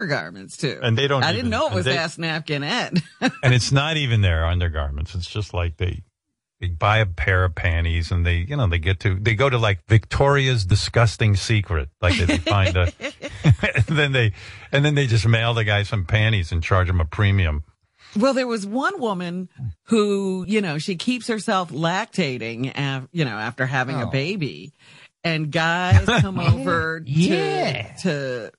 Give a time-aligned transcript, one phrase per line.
[0.00, 0.78] undergarments too.
[0.82, 3.02] And they don't I even- didn't know it was they- ass napkin Ed.
[3.20, 5.14] and it's not even their undergarments.
[5.14, 6.02] It's just like they
[6.60, 9.48] they buy a pair of panties and they you know they get to they go
[9.48, 12.92] to like Victoria's disgusting secret like they find a
[13.42, 14.32] and then they
[14.72, 17.64] and then they just mail the guy some panties and charge him a premium.
[18.16, 19.48] Well, there was one woman
[19.84, 24.10] who, you know, she keeps herself lactating, af- you know, after having a Oh.
[24.10, 24.72] baby,
[25.22, 27.94] and guys come over to Yeah.
[28.02, 28.50] to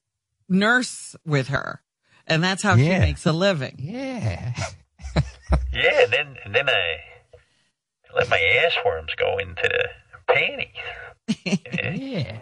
[0.52, 1.82] nurse with her,
[2.28, 2.96] and that's how Yeah.
[2.96, 3.76] she makes a living.
[3.80, 4.54] Yeah.
[5.73, 6.98] Yeah, and then and then I
[8.16, 10.68] let my ass worms go into the panties.
[11.44, 12.38] Yeah, Yeah.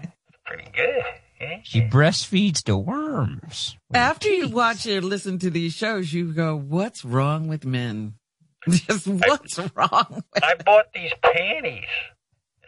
[0.45, 1.03] pretty good.
[1.41, 1.59] Yeah.
[1.63, 3.77] She breastfeeds the worms.
[3.93, 8.13] After you watch or listen to these shows, you go, "What's wrong with men?
[8.69, 11.85] Just what's wrong?" With I bought these panties,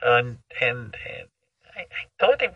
[0.01, 1.27] and and, and
[1.75, 1.85] I, I
[2.19, 2.49] thought they.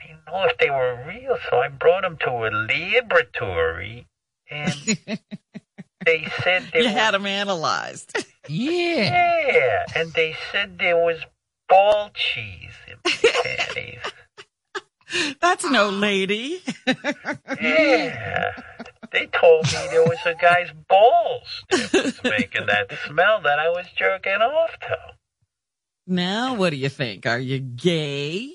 [0.00, 4.06] I, I didn't know if they were real, so I brought them to a laboratory,
[4.50, 4.72] and
[6.04, 8.16] they said they you were had them analyzed.
[8.48, 9.48] Yeah.
[9.52, 11.18] Yeah, and they said there was
[11.68, 13.12] ball cheese in my
[13.44, 13.98] panties.
[15.40, 16.60] That's no lady.
[17.60, 18.52] Yeah.
[19.10, 23.70] They told me there was a guy's balls that was making that smell that I
[23.70, 24.96] was jerking off to.
[26.06, 27.24] now, what do you think?
[27.26, 28.52] Are you gay?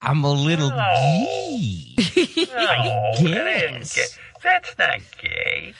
[0.00, 0.94] I'm a little No.
[0.96, 1.96] gee.
[1.96, 4.18] No, that guess.
[4.42, 5.74] That's not gay.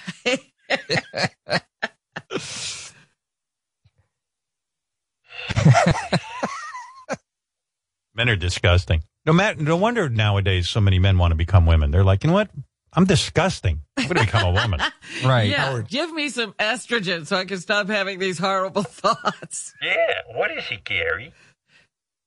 [8.14, 9.02] Men are disgusting.
[9.26, 11.90] No matter, no wonder nowadays so many men want to become women.
[11.90, 12.50] They're like, you know what?
[12.92, 13.82] I'm disgusting.
[13.96, 14.80] I'm going to become a woman.
[15.24, 15.48] Right.
[15.50, 19.72] Yeah, give me some estrogen so I can stop having these horrible thoughts.
[19.82, 21.32] Yeah, what is he, Gary?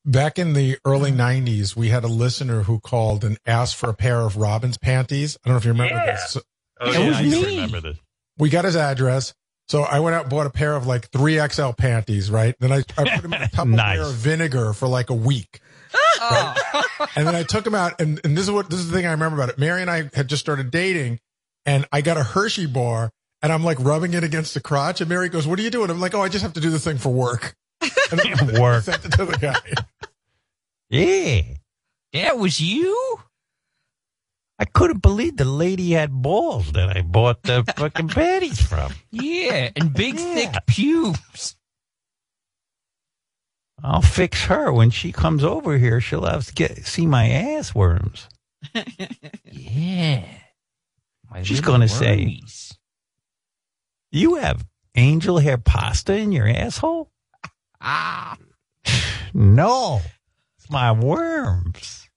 [0.06, 1.48] Back in the early mm-hmm.
[1.48, 5.38] 90s, we had a listener who called and asked for a pair of Robin's panties.
[5.46, 6.06] I don't know if you remember Yeah.
[6.08, 6.32] this.
[6.32, 6.42] So
[6.80, 7.56] Oh, It yeah, was I me.
[7.56, 7.98] remember this.
[8.38, 9.34] we got his address.
[9.68, 12.56] So I went out and bought a pair of like 3XL panties, right?
[12.60, 14.00] Then I, I put them in a Tupperware Nice.
[14.00, 15.60] of vinegar for like a week.
[16.20, 16.54] Oh.
[17.16, 19.06] And then I took them out, and, and this is what this is the thing
[19.06, 19.60] I remember about it.
[19.60, 21.20] Mary and I had just started dating,
[21.66, 23.12] and I got a Hershey bar,
[23.42, 25.90] and I'm like rubbing it against the crotch, and Mary goes, "What are you doing?"
[25.90, 27.56] I'm like, "Oh, I just have to do this thing for work."
[28.12, 28.84] And I Work.
[28.84, 29.56] sent it to the guy.
[30.92, 31.42] Yeah.
[32.14, 33.20] That was you?
[34.60, 38.94] I couldn't believe the lady had balls that I bought the fucking panties from.
[39.10, 39.70] Yeah.
[39.76, 40.34] And big, Yeah.
[40.36, 41.56] thick pubes.
[43.84, 46.00] I'll fix her when she comes over here.
[46.02, 48.28] She'll have to get see my ass worms.
[49.46, 50.24] Yeah.
[51.30, 52.42] My She's gonna say-
[54.12, 54.66] You have
[54.96, 57.10] angel hair pasta in your asshole?
[57.80, 58.38] Ah.
[59.34, 60.02] No,
[60.72, 62.10] my worms.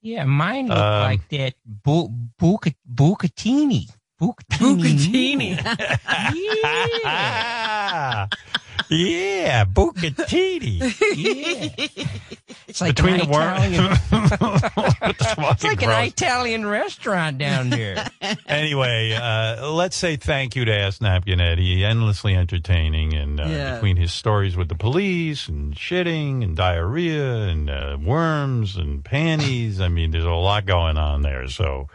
[0.00, 3.88] Yeah, mine look Um, like that bu- buca- bucatini.
[4.20, 4.58] Bucatini.
[4.58, 5.50] Bucatini.
[6.34, 8.26] yeah.
[8.90, 10.74] yeah, bucatini.
[11.16, 12.37] Yeah.
[12.78, 13.64] It's like Between an the worms.
[13.74, 13.98] Italian,
[15.50, 18.06] it's like an Italian restaurant down there.
[18.46, 21.84] anyway, uh, let's say thank you to Ask Napkin Eddie.
[21.84, 23.74] Endlessly entertaining, and uh, Yeah.
[23.74, 29.80] between his stories with the police and shitting and diarrhea and uh, worms and panties,
[29.80, 31.48] I mean, there's a lot going on there.
[31.48, 31.88] So,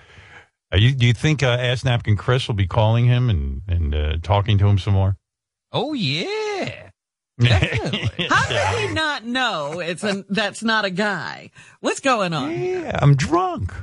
[0.73, 4.17] you, do you think uh, Ask Napkin Chris will be calling him and and uh,
[4.21, 5.15] talking to him some more?
[5.71, 6.89] Oh yeah.
[7.39, 8.27] Definitely.
[8.29, 11.51] How did he not know it's a, that's not a guy?
[11.79, 12.51] What's going on?
[12.51, 13.73] yeah, I'm drunk.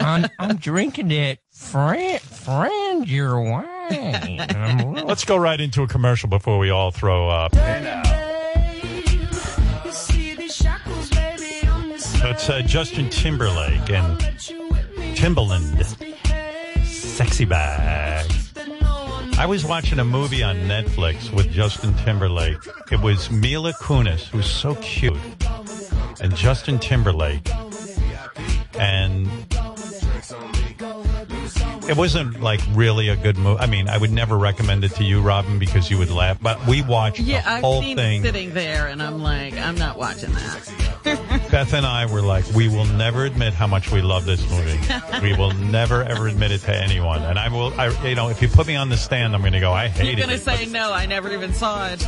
[0.00, 4.40] I'm, I'm drinking that Fran Franger wine.
[4.56, 7.52] I'm a Let's go right into a commercial before we all throw up.
[12.30, 14.18] It's uh, Justin Timberlake and
[15.16, 15.78] Timbaland.
[16.84, 18.37] SexyBack.
[19.38, 22.58] I was watching a movie on Netflix with Justin Timberlake.
[22.90, 25.16] It was Mila Kunis, who's so cute,
[26.20, 27.48] and Justin Timberlake.
[28.78, 29.28] And
[31.88, 33.60] it wasn't like really a good movie.
[33.60, 36.38] I mean, I would never recommend it to you, Robin, because you would laugh.
[36.42, 38.20] But we watched Yeah, the I've whole seen thing.
[38.22, 40.74] it sitting there, and I'm like, I'm not watching that.
[41.50, 44.78] Beth and I were like, we will never admit how much we love this movie.
[45.22, 47.22] we will never ever admit it to anyone.
[47.22, 49.54] And I will, I, you know, if you put me on the stand, I'm going
[49.54, 50.40] to go, I hate You're gonna it.
[50.42, 50.92] say no.
[50.92, 52.06] I never even saw it.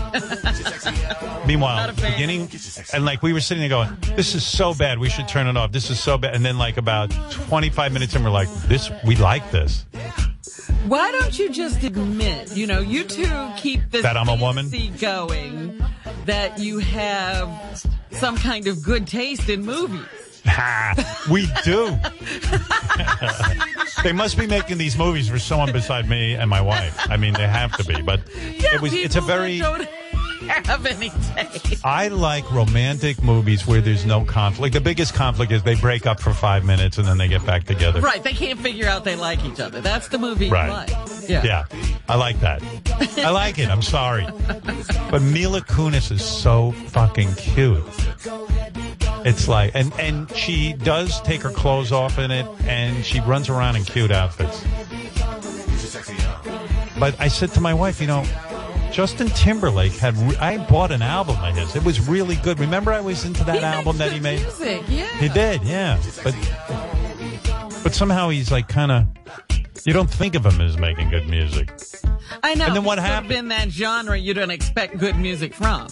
[1.46, 2.50] Meanwhile, beginning,
[2.92, 4.98] and like we were sitting there going, this is so bad.
[4.98, 5.72] We should turn it off.
[5.72, 6.34] This is so bad.
[6.34, 9.86] And then like about 25 minutes in, we're like, this, we like this.
[10.86, 14.70] Why don't you just admit, you know, you two keep this That I'm a woman?
[14.98, 15.82] going
[16.26, 17.48] that you have
[18.12, 20.06] some kind of good taste in movies.
[20.44, 20.94] Ha,
[21.30, 21.98] we do.
[24.02, 26.98] they must be making these movies for someone beside me and my wife.
[27.10, 28.00] I mean, they have to be.
[28.02, 28.92] But it was.
[28.94, 29.62] It's a very.
[30.66, 31.84] have any taste.
[31.84, 34.74] I like romantic movies where there's no conflict.
[34.74, 37.64] The biggest conflict is they break up for five minutes and then they get back
[37.64, 38.00] together.
[38.00, 39.80] Right, they can't figure out they like each other.
[39.80, 40.70] That's the movie you Right.
[40.70, 40.90] like.
[41.28, 41.42] Yeah.
[41.44, 41.64] Yeah,
[42.08, 42.62] I like that.
[43.18, 43.68] I like it.
[43.68, 44.26] I'm sorry,
[45.10, 47.84] but Mila Kunis is so fucking cute.
[49.24, 53.48] It's like, and and she does take her clothes off in it, and she runs
[53.48, 54.64] around in cute outfits.
[56.98, 58.24] But I said to my wife, you know,
[58.92, 60.16] Justin Timberlake had.
[60.16, 61.76] Re- I bought an album of his.
[61.76, 62.58] It was really good.
[62.58, 64.40] Remember, I was into that He album that he made.
[64.40, 65.06] Music, yeah.
[65.18, 66.00] He did, yeah.
[66.22, 66.34] But
[67.82, 69.06] but somehow he's like kind of.
[69.84, 71.72] You don't think of him as making good music.
[72.42, 72.66] I know.
[72.66, 73.32] And then what It's sort of happened?
[73.32, 75.88] In that genre you don't expect good music from.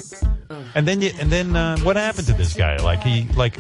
[0.75, 2.77] And then you, and then uh, what happened to this guy?
[2.77, 3.57] Like he like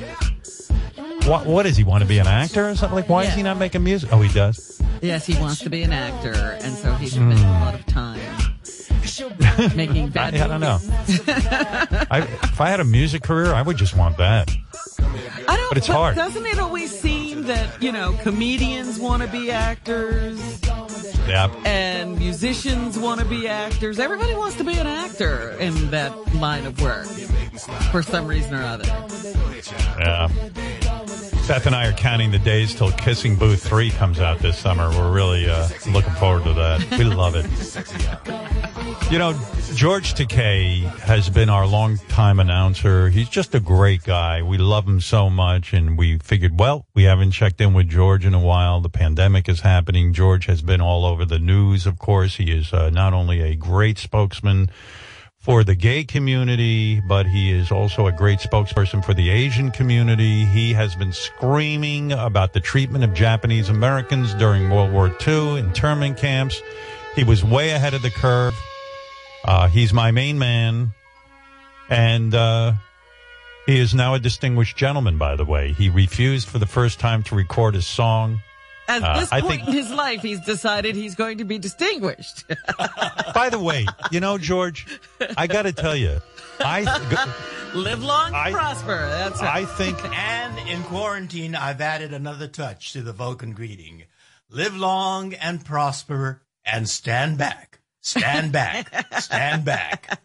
[1.25, 2.97] what what does he want to be an actor or something?
[2.97, 4.11] Like why is he not making music?
[4.13, 4.81] Oh, he does.
[5.01, 8.19] Yes, he wants to be an actor, and so he spent a lot of time
[9.77, 10.79] making I, bad I don't know.
[12.11, 14.51] I, if I had a music career, I would just want that.
[15.49, 16.17] I don't, But it's hard.
[16.17, 20.61] Doesn't it always seem that, you know, comedians want to be actors
[21.27, 21.47] Yeah.
[21.65, 23.99] and musicians want to be actors?
[23.99, 27.07] Everybody wants to be an actor in that line of work
[27.91, 28.85] for some reason or other.
[29.99, 30.29] Yeah.
[31.49, 34.91] Beth and I are counting the days till Kissing Booth 3 comes out this summer.
[34.91, 36.91] We're really uh, looking forward to that.
[36.91, 37.47] We love it.
[39.11, 39.33] You know,
[39.75, 43.09] George Takei has been our longtime announcer.
[43.09, 44.43] He's just a great guy.
[44.43, 48.27] We love him so much, and we figured, well, we haven't checked in with George
[48.27, 48.83] in a while.
[48.83, 50.13] The pandemic is happening.
[50.13, 52.37] George has been all over the news, of course.
[52.37, 54.69] He is uh, not only a great spokesman
[55.49, 60.45] for the gay community, but he is also a great spokesperson for the Asian community.
[60.45, 66.19] He has been screaming about the treatment of Japanese Americans during World War II internment
[66.19, 66.61] camps.
[67.17, 68.55] He was way ahead of the curve.
[69.43, 70.93] Uh, he's my main man.
[71.89, 72.75] And uh,
[73.65, 75.73] he is now a distinguished gentleman, by the way.
[75.73, 78.43] He refused for the first time to record his song.
[78.89, 81.59] At Uh, this I point think- in his life, he's decided he's going to be
[81.59, 82.45] distinguished.
[83.35, 84.87] By the way, you know, George,
[85.37, 86.21] I got to tell you,
[86.59, 86.81] I,
[87.75, 88.97] Live long, I- and prosper.
[88.97, 89.63] That's right.
[89.63, 94.05] I think And in quarantine, I've added another touch to the Vulcan greeting.
[94.49, 97.81] Live long and prosper and stand back.
[98.01, 99.13] Stand back.
[99.21, 100.19] stand back.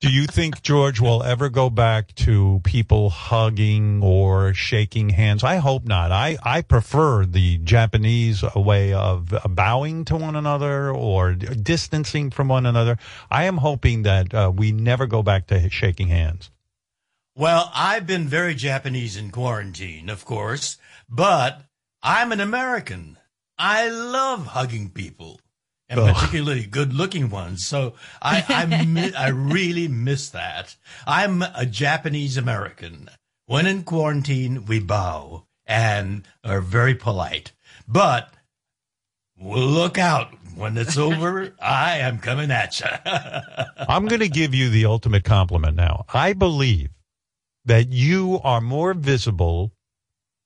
[0.00, 5.42] Do you think George will ever go back to people hugging or shaking hands?
[5.42, 6.12] I hope not.
[6.12, 12.66] I, I prefer the Japanese way of bowing to one another or distancing from one
[12.66, 12.98] another.
[13.30, 16.50] I am hoping that uh, we never go back to shaking hands.
[17.34, 20.76] Well, I've been very Japanese in quarantine, of course,
[21.08, 21.62] but
[22.02, 23.16] I'm an American.
[23.58, 25.40] I love hugging people.
[25.90, 26.14] And Ugh.
[26.14, 27.66] particularly good-looking ones.
[27.66, 30.76] So I, I, mi- I really miss that.
[31.04, 33.10] I'm a Japanese American.
[33.46, 37.50] When in quarantine, we bow and are very polite.
[37.88, 38.32] But
[39.40, 40.32] look out.
[40.54, 42.86] When it's over, I am coming at you.
[43.88, 46.04] I'm going to give you the ultimate compliment now.
[46.14, 46.90] I believe
[47.64, 49.72] that you are more visible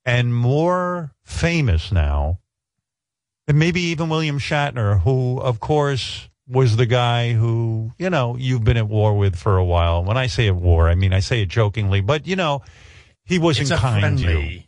[0.05, 2.39] and more famous now
[3.47, 8.65] than maybe even William Shatner, who, of course, was the guy who, you know, you've
[8.65, 10.05] been at war with for a while.
[10.05, 12.63] When I say at war, I mean, I say it jokingly, but, you know,
[13.25, 14.63] he wasn't kind to you.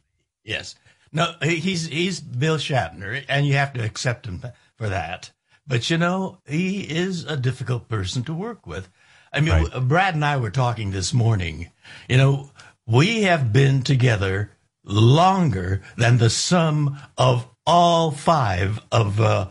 [0.45, 0.75] Yes.
[1.12, 4.42] No, he's he's Bill Shatner, and you have to accept him
[4.76, 5.33] for that.
[5.66, 8.88] But you know, he is a difficult person to work with.
[9.33, 9.88] I mean, Right.
[9.88, 11.71] Brad and I were talking this morning.
[12.09, 12.50] You know,
[12.87, 14.52] we have been together
[14.85, 19.49] longer than the sum of all five of uh,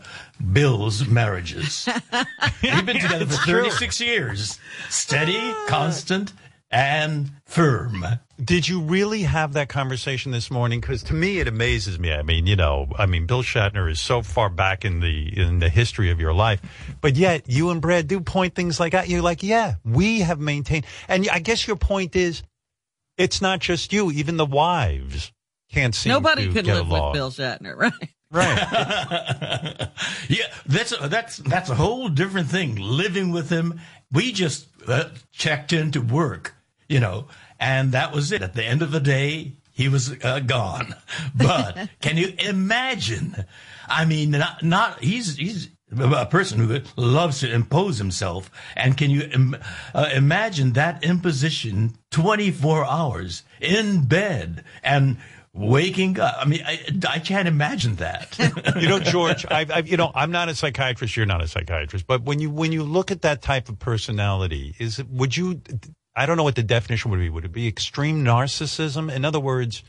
[0.52, 1.88] Bill's marriages.
[2.62, 4.58] We've been together for 36 years.
[4.88, 6.32] Steady, constant,
[6.70, 8.04] and firm.
[8.42, 10.80] Did you really have that conversation this morning?
[10.80, 12.12] Because to me, it amazes me.
[12.12, 15.58] I mean, you know, I mean, Bill Shatner is so far back in the in
[15.58, 16.60] the history of your life,
[17.00, 19.08] but yet you and Brad do point things like that.
[19.08, 22.42] You're like, yeah, we have maintained, and I guess your point is,
[23.16, 24.10] it's not just you.
[24.10, 25.32] Even the wives
[25.76, 27.12] can't seem Nobody to could get live along.
[27.12, 27.92] with Bill Shatner, right?
[28.30, 29.88] right?
[30.28, 32.76] yeah, that's that's that's a whole different thing.
[32.76, 33.78] Living with him,
[34.10, 36.54] we just uh, checked into work,
[36.88, 37.28] you know,
[37.60, 38.42] and that was it.
[38.42, 40.94] At the end of the day, he was uh, gone.
[41.34, 43.44] But can you imagine?
[43.86, 45.68] I mean, not, not he's he's
[45.98, 48.50] a person who loves to impose himself.
[48.74, 49.56] And can you Im-
[49.94, 55.18] uh, imagine that imposition 24 hours in bed and
[55.56, 56.36] waking up?
[56.38, 58.38] I mean, I, I can't imagine that.
[58.80, 61.16] you know, George, I, I, you know, I'm not a psychiatrist.
[61.16, 64.74] You're not a psychiatrist, but when you when you look at that type of personality,
[64.78, 65.60] is would you?
[66.14, 67.28] I don't know what the definition would be.
[67.28, 69.12] Would it be extreme narcissism?
[69.12, 69.82] In other words,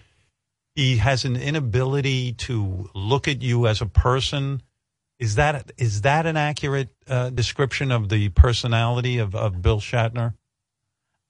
[0.76, 4.62] he has an inability to look at you as a person.
[5.20, 10.36] Is that is that an accurate uh, description of the personality of, of Bill Shatner?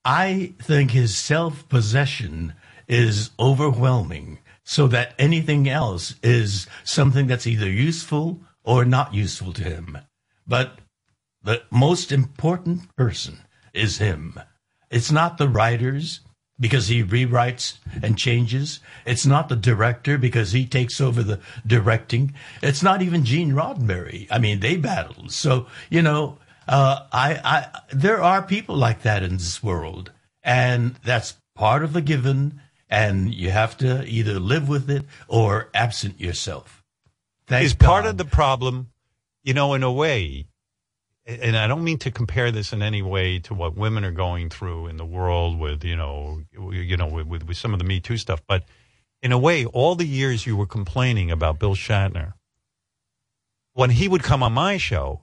[0.04, 2.54] I think his self possession
[2.88, 9.62] is overwhelming, so that anything else is something that's either useful or not useful to
[9.62, 9.98] him.
[10.46, 10.78] But
[11.42, 13.38] the most important person
[13.72, 14.40] is him.
[14.90, 16.20] It's not the writers
[16.60, 18.80] because he rewrites and changes.
[19.06, 22.34] It's not the director because he takes over the directing.
[22.62, 24.26] It's not even Gene Roddenberry.
[24.30, 25.30] I mean, they battled.
[25.32, 30.96] So, you know, uh, I, I, there are people like that in this world and
[31.04, 36.20] that's part of the given and you have to either live with it or absent
[36.20, 36.82] yourself.
[37.46, 38.90] Thank is part of the problem,
[39.42, 40.48] you know, in a way,
[41.26, 44.48] and I don't mean to compare this in any way to what women are going
[44.48, 47.84] through in the world with, you know, you know, with, with, with some of the
[47.84, 48.64] Me Too stuff, but
[49.22, 52.34] in a way, all the years you were complaining about Bill Shatner,
[53.74, 55.22] when he would come on my show,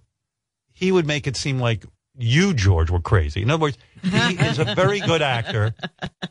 [0.71, 1.85] he would make it seem like
[2.17, 3.41] you, George, were crazy.
[3.41, 5.75] In other words, he is a very good actor,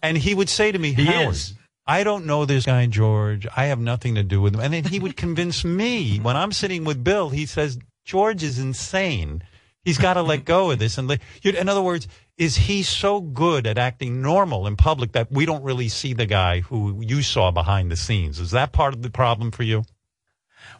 [0.02, 1.54] and he would say to me, He Howard, is.
[1.86, 3.46] I don't know this guy, George.
[3.56, 4.60] I have nothing to do with him.
[4.60, 8.58] And then he would convince me when I'm sitting with Bill, he says, George is
[8.58, 9.42] insane.
[9.82, 10.96] He's got to let go of this.
[10.96, 15.30] And let, in other words, is he so good at acting normal in public that
[15.30, 18.40] we don't really see the guy who you saw behind the scenes?
[18.40, 19.84] Is that part of the problem for you?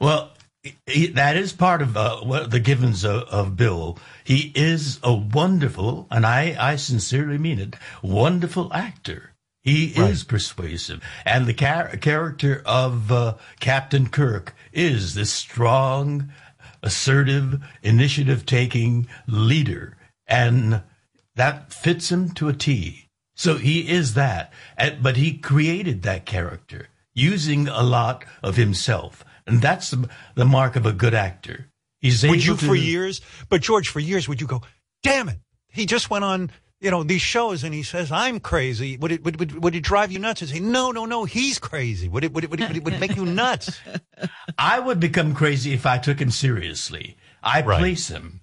[0.00, 0.43] Well, he,
[1.14, 3.99] that is part of uh, the givens of, of Bill.
[4.25, 9.33] He is a wonderful, and I, I sincerely mean it, wonderful actor.
[9.62, 16.30] He is persuasive, and the char- character of uh, Captain Kirk is this strong,
[16.83, 20.83] assertive, initiative-taking leader, and
[21.35, 23.09] that fits him to a T.
[23.35, 24.52] So he is that,
[25.00, 30.76] but he created that character using a lot of himself, and that's the, the mark
[30.76, 31.68] of a good actor.
[32.00, 34.62] He's able Would you, to, for years, but George, for years, would you go,
[35.02, 38.96] damn it, he just went on, you know, these shows and he says, I'm crazy.
[38.98, 41.58] Would it, would, would, would it drive you nuts and say, no, no, no, he's
[41.58, 42.08] crazy?
[42.08, 43.78] Would it, would it, would it, would it, would it make you nuts?
[44.58, 47.16] I would become crazy if I took him seriously.
[47.42, 47.78] I Right.
[47.78, 48.40] place him.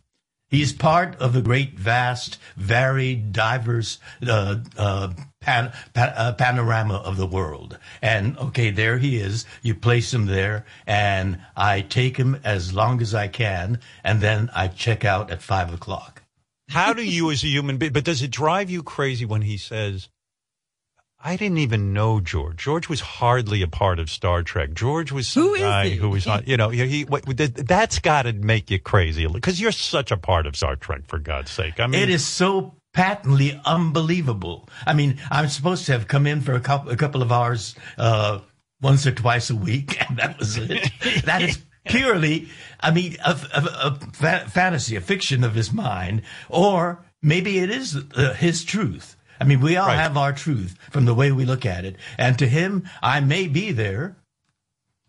[0.52, 7.16] He's part of the great, vast, varied, diverse uh, uh, pan, pa- uh, panorama of
[7.16, 7.80] the world.
[8.02, 9.46] And okay, there he is.
[9.62, 14.50] You place him there, and I take him as long as I can, and then
[14.54, 16.22] I check out at five o'clock.
[16.68, 19.58] How do you as a human being, but does it drive you crazy when he
[19.58, 20.10] says,
[21.24, 22.58] I didn't even know George.
[22.58, 24.74] George was hardly a part of Star Trek.
[24.74, 28.24] George was some Who guy who was on, you know, he, he what, that's got
[28.24, 31.80] to make you crazy because you're such a part of Star Trek, for God's sake.
[31.80, 34.68] I mean, It is so patently unbelievable.
[34.86, 37.76] I mean, I'm supposed to have come in for a couple, a couple of hours
[37.98, 38.40] uh,
[38.82, 40.92] once or twice a week, and that was it.
[41.26, 42.50] that is purely,
[42.80, 47.70] I mean, a, a, a fa- fantasy, a fiction of his mind, or maybe it
[47.70, 49.16] is uh, his truth.
[49.42, 49.96] I mean, we all Right.
[49.96, 51.96] have our truth from the way we look at it.
[52.18, 54.16] And to him, I may be there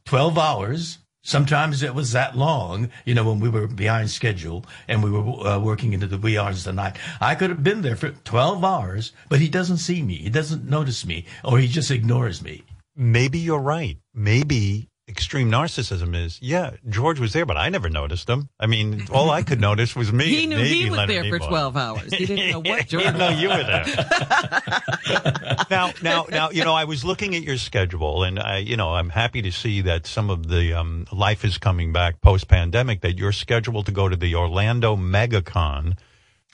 [0.07, 0.99] 12 hours.
[1.25, 5.47] Sometimes it was that long, you know, when we were behind schedule and we were
[5.47, 6.97] uh, working into the wee hours of the night.
[7.21, 10.17] I could have been there for 12 hours, but he doesn't see me.
[10.17, 12.65] He doesn't notice me or he just ignores me.
[12.97, 13.99] maybe you're right.
[14.15, 18.49] Maybe extreme narcissism is, yeah, George was there, but I never noticed him.
[18.59, 20.28] I mean, all I could notice was me.
[20.42, 22.14] He knew maybe he was Leonard there for 12 hours.
[22.14, 23.85] He didn't know what he didn't know you were there.
[25.71, 28.94] now, now, now, you know, I was looking at your schedule, and I, you know,
[28.94, 33.00] I'm happy to see that some of the um, life is coming back post pandemic.
[33.02, 35.99] That you're scheduled to go to the Orlando MegaCon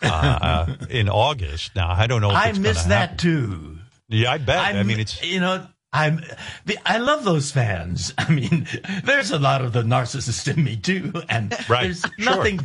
[0.03, 1.77] uh, in August.
[1.77, 2.31] Now, I don't know.
[2.31, 3.17] If I it's miss that happen.
[3.19, 3.79] too.
[4.09, 4.59] Yeah, I bet.
[4.59, 6.23] i I'm- mean, it's you know, I'm,
[6.85, 8.13] I love those fans.
[8.19, 8.67] I mean,
[9.05, 12.11] there's a lot of the narcissist in me too, and Right, there's sure.
[12.37, 12.61] nothing.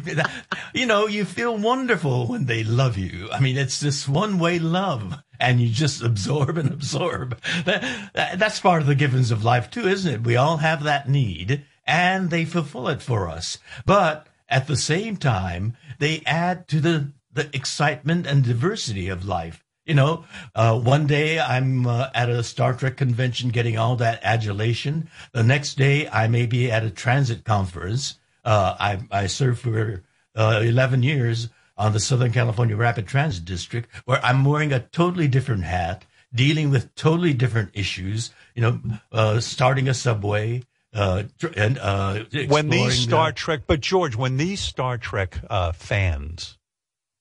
[0.73, 3.29] You know, you feel wonderful when they love you.
[3.31, 7.39] I mean, it's this one-way love, and you just absorb and absorb.
[7.65, 10.23] That, that- that's part of the givens of life too, isn't it?
[10.23, 13.57] We all have that need, and they fulfill it for us.
[13.85, 19.62] But at the same time, they add to the the excitement and diversity of life.
[19.85, 20.23] You know,
[20.55, 25.09] uh, one day I'm uh, at a Star Trek convention getting all that adulation.
[25.33, 30.03] The next day I may be at a transit conference Uh, I, I served for
[30.35, 35.27] uh, 11 years on the Southern California Rapid Transit District, where I'm wearing a totally
[35.27, 38.31] different hat, dealing with totally different issues.
[38.55, 38.79] You know,
[39.11, 40.63] uh, starting a subway,
[40.93, 41.23] uh,
[41.55, 46.57] and uh, when these Star the- Trek, but George, when these Star Trek uh, fans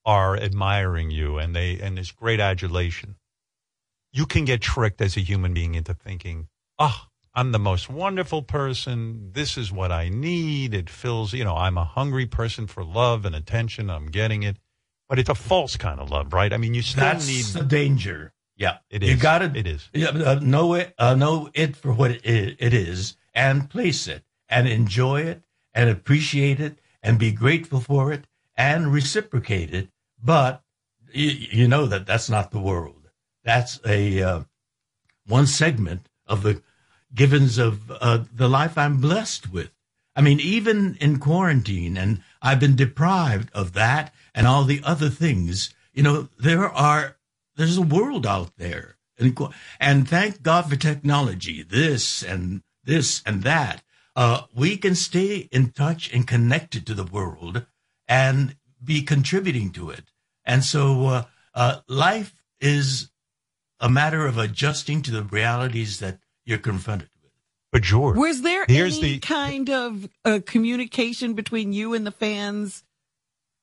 [0.05, 3.17] are admiring you and they and there's great adulation,
[4.13, 8.43] you can get tricked as a human being into thinking, "Oh, I'm the most wonderful
[8.43, 9.33] person.
[9.33, 10.75] This is what I need.
[10.75, 13.91] It fills, you know, I'm a hungry person for love and attention.
[13.91, 14.59] I'm getting it."
[15.09, 16.53] But it's a false kind of love, right?
[16.53, 18.33] I mean, you still That's need the danger.
[18.57, 19.23] Yeah, it is You is.
[19.23, 19.53] got to.
[19.55, 19.89] It is.
[19.93, 20.95] Yeah, uh, know it.
[20.99, 25.43] Uh, know it for what it is, it is, and place it, and enjoy it,
[25.75, 29.89] and appreciate it, and be grateful for it, and reciprocate it.
[30.23, 30.63] But
[31.13, 33.09] you, you know that that's not the world.
[33.45, 34.41] That's a uh,
[35.27, 36.63] one segment of the
[37.15, 39.71] givens of uh, the life I'm blessed with.
[40.15, 45.09] I mean, even in quarantine, and I've been deprived of that and all the other
[45.09, 45.75] things.
[45.93, 47.17] You know, there are
[47.57, 49.37] there's a world out there, and
[49.81, 51.63] and thank God for technology.
[51.63, 53.83] This and this and that.
[54.15, 57.65] Uh, we can stay in touch and connected to the world
[58.07, 60.12] and be contributing to it.
[60.45, 63.11] And so, uh, uh, life is
[63.81, 67.33] a matter of adjusting to the realities that you're confronted with.
[67.73, 72.11] But George, Was there Here's any the- kind of uh, communication between you and the
[72.13, 72.85] fans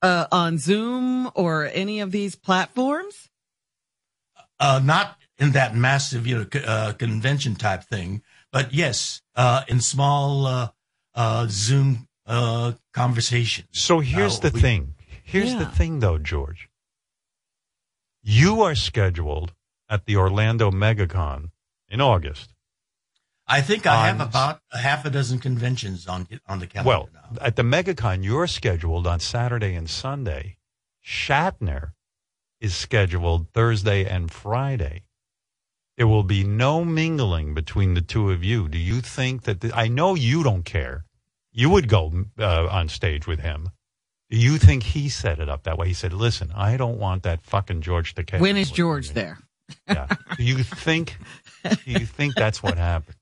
[0.02, 3.30] uh, on Zoom or any of these platforms?
[4.60, 8.22] uh, not in that massive, you know, co- uh, convention type thing,
[8.52, 10.70] but yes, uh, in small uh,
[11.16, 13.68] uh, Zoom uh, conversations.
[13.72, 14.96] So here's Uh, the we- thing.
[15.24, 16.69] Here's the thing, though, George.
[18.32, 19.54] You are scheduled
[19.90, 21.50] at the Orlando MegaCon
[21.90, 22.54] in August.
[23.48, 27.10] I think I have about a half a dozen conventions on on the calendar Well,
[27.12, 27.42] now.
[27.42, 30.58] at the MegaCon, you're scheduled on Saturday and Sunday.
[31.04, 31.94] Shatner
[32.62, 35.06] is scheduled Thursday and Friday.
[35.98, 38.70] There will be no mingling between the two of you.
[38.70, 39.62] Do you think that?
[39.62, 41.06] The, I know you don't care.
[41.52, 43.72] You would go uh, on stage with him.
[44.30, 45.88] Do you think he set it up that way?
[45.88, 49.39] He said, "Listen, I don't want that fucking George Takei." When is George me." there?
[49.88, 50.08] Yeah.
[50.38, 51.18] Do you think?
[51.63, 53.15] do you think that's what happened?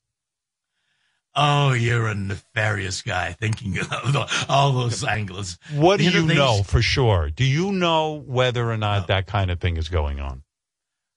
[1.40, 5.60] Oh, you're a nefarious guy thinking of all those angles.
[5.76, 7.30] What do You know, know for sure?
[7.30, 10.44] Do you know whether or not that kind of thing is going on?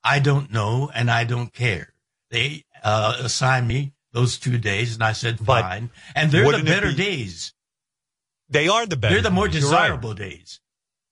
[0.05, 1.94] I don't know, and I don't care.
[2.31, 5.90] They uh, assigned me those two days, and I said But fine.
[6.14, 7.55] And they're the better be- days.
[8.50, 9.14] They are the better.
[9.14, 9.62] They're the more days.
[9.62, 9.82] You're right.
[9.88, 10.60] desirable days.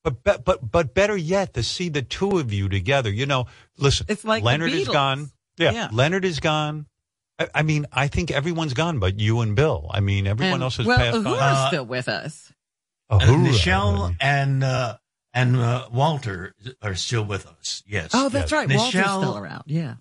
[0.05, 3.11] But, but but but better yet, to see the two of you together.
[3.11, 3.46] You know,
[3.79, 4.07] listen.
[4.09, 5.31] It's like Leonard is gone.
[5.59, 5.88] Yeah, Yeah.
[5.92, 6.87] Leonard is gone.
[7.38, 9.90] I, I mean, I think everyone's gone, but you and Bill.
[9.92, 11.38] I mean, everyone And- else has well, passed Uhura's on.
[11.38, 12.53] Uh, still with us.
[13.11, 13.46] And Uhura.
[13.48, 14.96] Nichelle and uh,
[15.35, 17.83] and uh, Walter are still with us.
[17.87, 18.11] Yes.
[18.14, 18.53] Oh, that's yes.
[18.53, 18.68] right.
[18.77, 19.62] Walter's Nichelle- still around.
[19.66, 19.94] Yeah.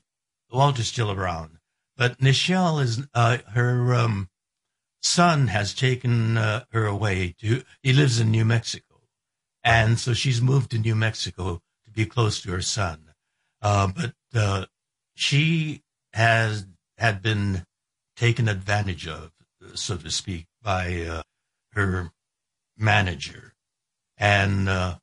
[0.51, 1.57] Walter's still around,
[1.97, 4.29] but Nichelle is uh, her um,
[5.07, 7.63] son has taken uh, her away to.
[7.81, 9.01] He lives in New Mexico,
[9.63, 13.13] and so she's moved to New Mexico to be close to her son.
[13.61, 14.65] Uh, but uh,
[15.15, 15.81] she
[16.13, 16.65] has
[16.97, 17.63] had been
[18.15, 19.31] taken advantage of,
[19.73, 21.21] so to speak, by uh,
[21.73, 22.11] her
[22.77, 23.53] manager,
[24.17, 24.97] and uh,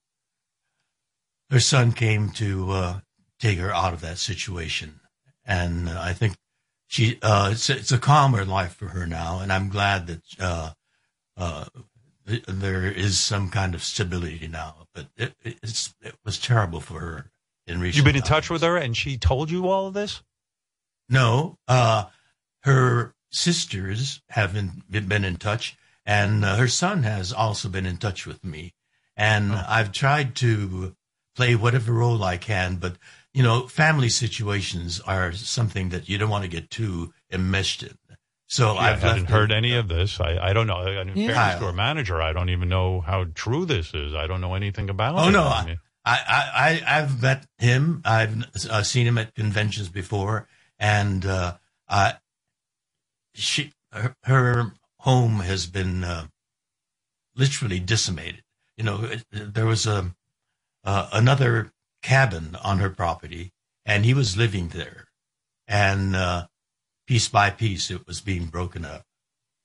[1.51, 3.01] her son came to uh,
[3.38, 5.01] take her out of that situation
[5.45, 6.37] and uh, I think
[6.95, 10.71] she uh, it's, it's a calmer life for her now, and I'm glad that uh,
[11.37, 11.65] uh,
[12.25, 14.87] there is some kind of stability now.
[14.95, 17.31] But it, it's it was terrible for her
[17.67, 17.97] in recent.
[17.97, 18.29] You've been in times.
[18.29, 20.23] touch with her, and she told you all of this.
[21.09, 22.05] No, uh,
[22.63, 25.77] her sisters haven't been, been in touch,
[26.07, 28.73] and uh, her son has also been in touch with me.
[29.17, 29.65] And Oh.
[29.67, 30.95] I've tried to
[31.35, 32.99] play whatever role I can, but
[33.35, 37.99] you know, family situations are something that you don't want to get too enmeshed in.
[38.47, 40.20] So I I've haven't heard it- any of this.
[40.20, 40.87] I, I don't know.
[40.87, 41.35] In Yeah.
[41.35, 44.14] fairness to our manager, I don't even know how true this is.
[44.14, 45.33] I don't know anything about Oh it.
[45.33, 48.03] no, I mean, I, I, I I've met him.
[48.05, 50.47] I've uh, seen him at conventions before,
[50.79, 51.57] and uh,
[51.88, 52.14] I,
[53.35, 56.27] she, her, her home has been uh,
[57.35, 58.42] literally decimated.
[58.77, 60.14] You know, there was a
[60.85, 61.73] uh, another
[62.05, 63.53] cabin on her property,
[63.85, 65.07] and he was living there,
[65.67, 66.47] and uh,
[67.07, 69.03] piece by piece, it was being broken up.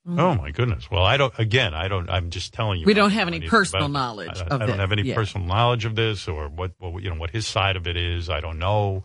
[0.08, 0.90] Oh my goodness.
[0.90, 1.38] Well, I don't.
[1.38, 2.10] Again, I don't.
[2.10, 2.86] I'm just telling you.
[2.88, 5.14] We don't have any personal about knowledge I, of I don't have any Yeah.
[5.14, 8.28] personal knowledge of this or what, what you know what his side of it is.
[8.30, 9.04] I don't know.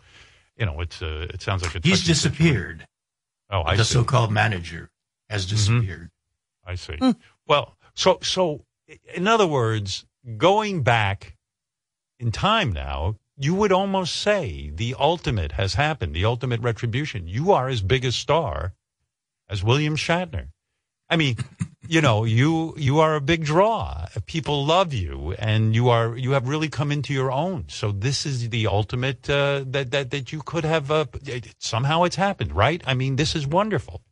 [0.56, 2.30] You know, it's uh, it sounds like a He's touchy situation.
[2.38, 2.86] disappeared.
[3.50, 3.94] Oh, I the see.
[3.94, 4.88] so-called manager
[5.28, 6.10] has disappeared.
[6.64, 6.96] I see.
[6.96, 7.10] Hmm.
[7.46, 8.64] Well, So, so
[9.12, 10.06] in other words,
[10.38, 11.36] going back
[12.18, 17.26] in time now, you would almost say the ultimate has happened, the ultimate retribution.
[17.26, 18.74] You are as big a star
[19.48, 20.48] as William Shatner.
[21.10, 21.36] I mean,
[21.88, 24.06] you know, you you are a big draw.
[24.26, 27.66] People love you, and you are you have really come into your own.
[27.68, 30.90] So this is the ultimate uh, that that that you could have.
[30.90, 31.06] Uh,
[31.58, 32.82] somehow it's happened, right?
[32.86, 34.02] I mean, this is wonderful.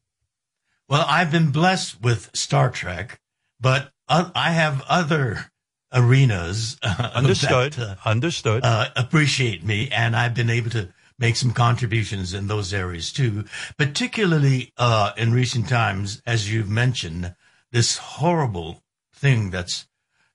[0.88, 3.20] Well, I've been blessed with Star Trek,
[3.60, 5.51] but uh, I have other
[5.92, 6.78] arenas.
[6.82, 7.72] uh, Understood.
[7.74, 8.64] that, Understood.
[8.64, 13.12] uh, uh, appreciate me, and I've been able to make some contributions in those areas
[13.12, 13.44] too.
[13.78, 17.34] Particularly uh, in recent times, as you've mentioned,
[17.70, 18.82] this horrible
[19.14, 19.86] thing that's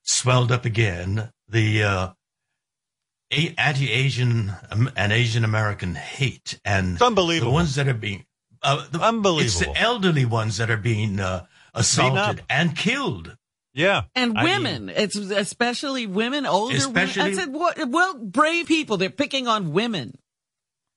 [0.02, 2.08] swelled up again the uh,
[3.30, 7.52] anti-Asian um, and Asian American hate, and It's unbelievable.
[7.52, 8.24] the ones that are being
[8.62, 8.98] uh, the,
[9.40, 13.36] It's the elderly ones that are being uh, assaulted and killed.
[13.78, 14.02] Yeah.
[14.14, 17.38] And I mean, women, it's especially women, older Especially- women.
[17.38, 20.18] I said, what, well, brave people, they're picking on women.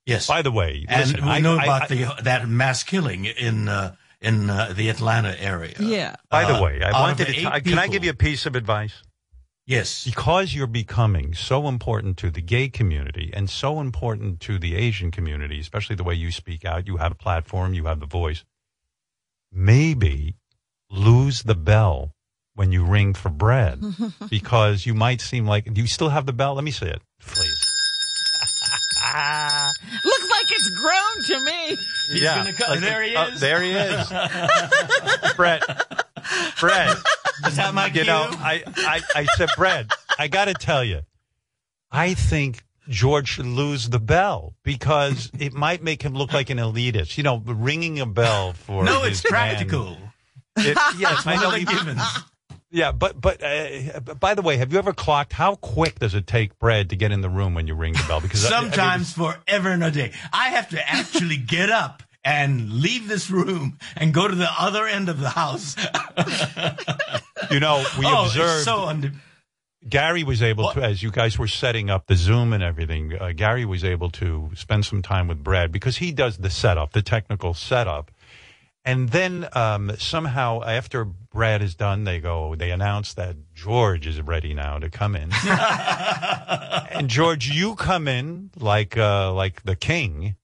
[0.06, 0.28] Yes.
[0.28, 3.70] by the way, and we I- know I- about I- the that mass killing in
[3.70, 5.76] uh, in uh, the Atlanta area.
[5.80, 6.16] Yeah.
[6.30, 7.32] By the Uh, way, I wanted to.
[7.32, 9.04] eight T- can I give you a piece of advice?
[9.68, 10.04] Yes.
[10.04, 15.12] Because you're becoming so important to the gay community and so important to the Asian
[15.12, 16.88] community, especially the way you speak out.
[16.88, 18.44] You have a platform, you have the voice.
[19.52, 20.36] Maybe
[20.90, 22.14] lose the bell
[22.56, 23.82] when you ring for bread
[24.30, 25.70] because you might seem like.
[25.78, 26.56] You still have the bell?
[26.56, 27.68] Let me see it, please.
[30.06, 31.78] Looks like it's grown to me.
[32.14, 33.40] He's gonna cut- there he uh, is.
[33.40, 34.08] there he is.
[35.36, 35.64] Brett.
[36.60, 36.96] Brett.
[37.48, 38.04] Is that my you cue?
[38.06, 39.88] know, I, I, I said, Brett,
[40.20, 41.02] I got to tell you,
[41.92, 46.60] I think George should lose the bell because it might make him look like an
[46.60, 47.18] elitist.
[47.18, 49.56] You know, ringing a bell for no, his it's man.
[49.56, 49.98] practical.
[50.58, 51.48] It, yes, I One know.
[51.48, 52.02] of the you- givens.
[52.72, 56.26] Yeah, but but uh, by the way, have you ever clocked how quick does it
[56.26, 58.22] take Brad to get in the room when you ring the bell?
[58.22, 60.14] Because I- I mean, Sometimes forever and a day.
[60.32, 64.88] I have to actually get up and leave this room and go to the other
[64.88, 65.76] end of the house.
[67.52, 68.64] you know, we oh, observed.
[68.64, 69.12] so under.
[69.90, 73.32] Gary was able to, as you guys were setting up the Zoom and everything, uh,
[73.36, 77.02] Gary was able to spend some time with Brad because he does the setup, the
[77.02, 78.12] technical setup.
[78.84, 84.20] And then um, somehow, after Brad is done, they go, they announce that George is
[84.22, 85.30] ready now to come in.
[86.92, 90.36] and George, you come in like uh, like the king.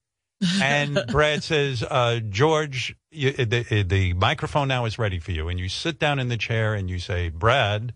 [0.62, 5.50] and Brad says, uh, George, you, the, the microphone now is ready for you.
[5.50, 7.94] And you sit down in the chair and you say, Brad,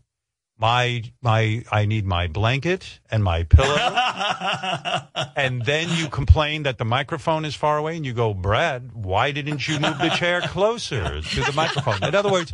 [0.62, 3.76] my my I need my blanket and my pillow.
[5.36, 9.32] and then you complain that the microphone is far away and you go, Brad, why
[9.32, 12.04] didn't you move the chair closer to the microphone?
[12.04, 12.52] In other words,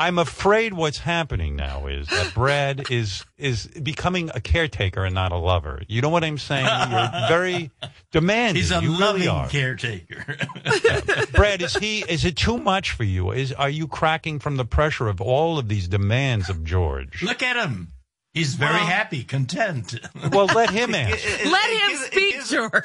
[0.00, 5.30] I'm afraid what's happening now is that Brad is is becoming a caretaker and not
[5.30, 5.82] a lover.
[5.88, 6.64] You know what I'm saying?
[6.64, 7.70] You're very
[8.10, 8.56] demanding.
[8.56, 9.48] He's a you loving really are.
[9.48, 10.38] caretaker.
[11.34, 13.30] Brad, is he is it too much for you?
[13.30, 17.22] Is are you cracking from the pressure of all of these demands of George?
[17.22, 17.88] Look at him.
[18.32, 19.94] He's very Well- happy, content.
[20.32, 21.14] Well, let him answer.
[21.28, 22.84] It- it- Let it him gives- it speak, gives- George.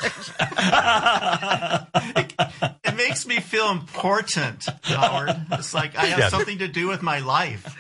[2.84, 5.36] it makes me feel important, Howard.
[5.52, 6.30] It's like I have Yeah.
[6.30, 7.76] something to do with my life.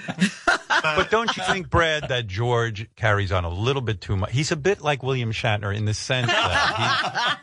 [0.83, 4.31] But don't you think, Brad, that George carries on a little bit too much?
[4.31, 7.39] He's a bit like William Shatner in the sense that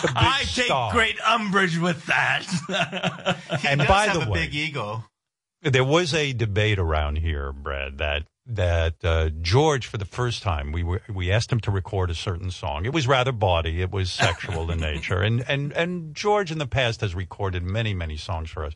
[0.00, 0.92] he's a big I take star.
[0.92, 2.44] great umbrage with that.
[3.60, 5.04] He And does by have the a way- big ego.
[5.62, 10.72] There was a debate around here, Brad, that that uh, George, for the first time,
[10.72, 12.84] we were we asked him to record a certain song.
[12.86, 13.82] It was rather bawdy.
[13.82, 17.94] It was sexual in nature, and and and George in the past has recorded many
[17.94, 18.72] many songs for us.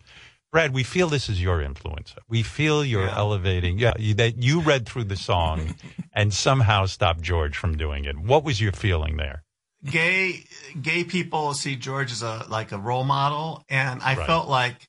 [0.52, 2.16] Brad, we feel this is your influence.
[2.28, 3.16] We feel you're Yeah.
[3.16, 3.78] elevating.
[3.78, 5.74] Yeah, you, that you read through the song
[6.12, 8.18] and somehow stopped George from doing it.
[8.18, 9.44] What was your feeling there?
[9.84, 10.44] Gay
[10.82, 14.26] gay people see George as a like a role model, and I Right.
[14.26, 14.88] felt like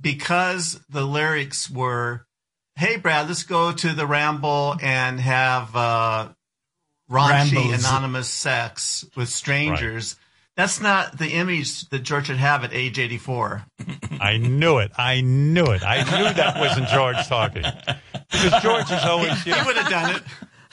[0.00, 2.26] because the lyrics were,
[2.76, 6.28] "Hey Brad, let's go to the Ramble and have uh,
[7.10, 7.84] raunchy Rambles.
[7.84, 10.16] anonymous sex with strangers."
[10.56, 13.66] That's not the image that George should have at age 84.
[14.18, 14.90] I knew it.
[14.96, 15.82] I knew it.
[15.82, 17.62] I knew that wasn't George talking.
[18.32, 20.22] Because George is always, you He would have done it.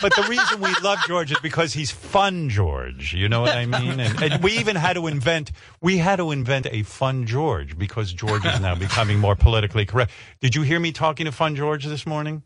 [0.04, 3.14] But the reason we love George is because he's fun George.
[3.16, 4.00] You know what I mean?
[4.00, 8.14] And, and we even had to invent, we had to invent a fun George because
[8.14, 10.12] George is now becoming more politically correct.
[10.42, 12.44] Did you hear me talking to fun George this morning?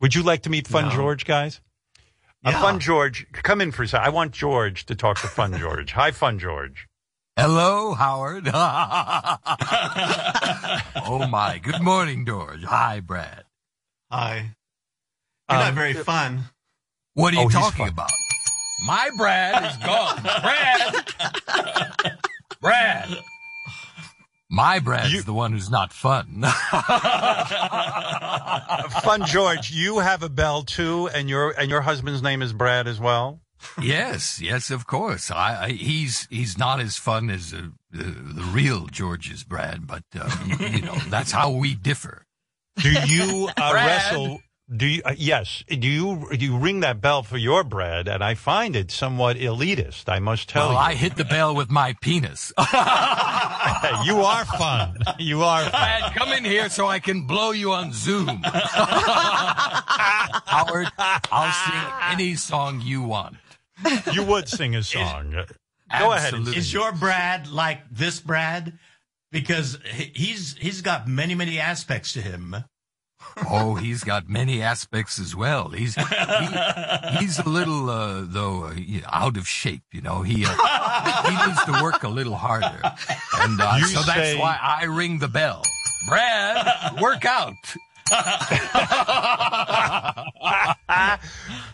[0.00, 0.90] Would you like to meet fun No.
[0.94, 1.60] George, guys?
[2.44, 2.60] A Yeah.
[2.60, 4.06] fun George, come in for a second.
[4.06, 5.92] I want George to talk to fun George.
[5.92, 6.88] Hi, fun George.
[7.36, 8.48] Hello, Howard.
[11.06, 11.58] oh my.
[11.58, 12.62] Good morning, George.
[12.64, 13.44] Hi, Brad.
[14.10, 14.54] Hi.
[15.50, 16.44] You're not Um, very fun.
[17.14, 18.10] What are you Oh, talking about?
[18.86, 20.22] My Brad is gone.
[20.42, 21.14] Brad!
[22.60, 23.08] Brad!
[24.50, 26.42] My Brad's You- the one who's not fun.
[29.02, 32.86] Fun George, you have a bell too, and your and your husband's name is Brad
[32.86, 33.40] as well.
[33.80, 35.30] yes, yes, of course.
[35.30, 40.02] I, I he's he's not as fun as uh, the, the real George's Brad, but
[40.20, 42.26] um, you know that's how we differ.
[42.76, 44.40] Do you uh, wrestle?
[44.74, 45.02] Do you?
[45.04, 45.64] Uh, yes.
[45.68, 46.28] Do you?
[46.30, 48.08] Do you ring that bell for your Brad?
[48.08, 50.08] And I find it somewhat elitist.
[50.08, 50.78] I must tell Well, you.
[50.78, 52.52] I hit the bell with my penis.
[54.04, 54.96] you are fun.
[55.18, 55.70] You are fun.
[55.70, 58.28] Brad, come in here so I can blow you on Zoom.
[60.46, 63.36] Howard, I'll sing any song you want.
[64.12, 65.44] You would sing a song.
[65.98, 66.34] Go ahead.
[66.48, 68.78] Is your Brad like this Brad?
[69.30, 72.54] Because he's he's got many many aspects to him.
[73.50, 75.70] Oh, he's got many aspects as well.
[75.70, 78.74] He's he, he's a little uh, though uh,
[79.10, 79.82] out of shape.
[79.92, 82.80] You know, he uh, he needs to work a little harder,
[83.38, 85.62] and uh, so that's why I ring the bell.
[86.08, 87.54] Brad, work out.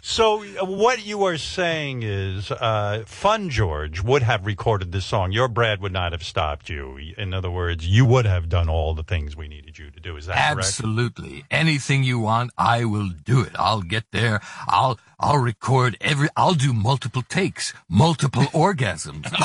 [0.01, 5.33] So what you are saying is, uh, Fun George would have recorded this song.
[5.33, 6.99] Your Brad would not have stopped you.
[7.19, 10.17] In other words, you would have done all the things we needed you to do.
[10.17, 10.67] Is that correct?
[10.67, 11.45] Absolutely.
[11.51, 13.53] Anything you want, I will do it.
[13.57, 14.41] I'll get there.
[14.67, 19.29] I'll I'll record every I'll do multiple takes, multiple orgasms.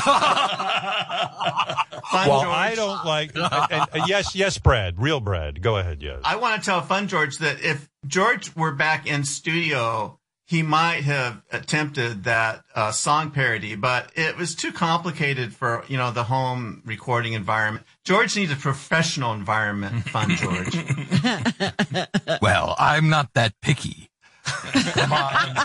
[2.13, 2.55] Fun Well, George.
[2.55, 3.31] I don't like.
[3.35, 5.61] and, and, yes, yes, Brad, real Brad.
[5.61, 6.01] Go ahead.
[6.01, 6.21] Yes.
[6.23, 11.03] I want to tell Fun George that if George were back in studio, he might
[11.05, 16.25] have attempted that uh, song parody, but it was too complicated for you know the
[16.25, 17.85] home recording environment.
[18.03, 20.03] George needs a professional environment.
[20.09, 20.75] Fun George.
[22.41, 24.09] well, I'm not that picky.
[24.43, 25.55] Come on,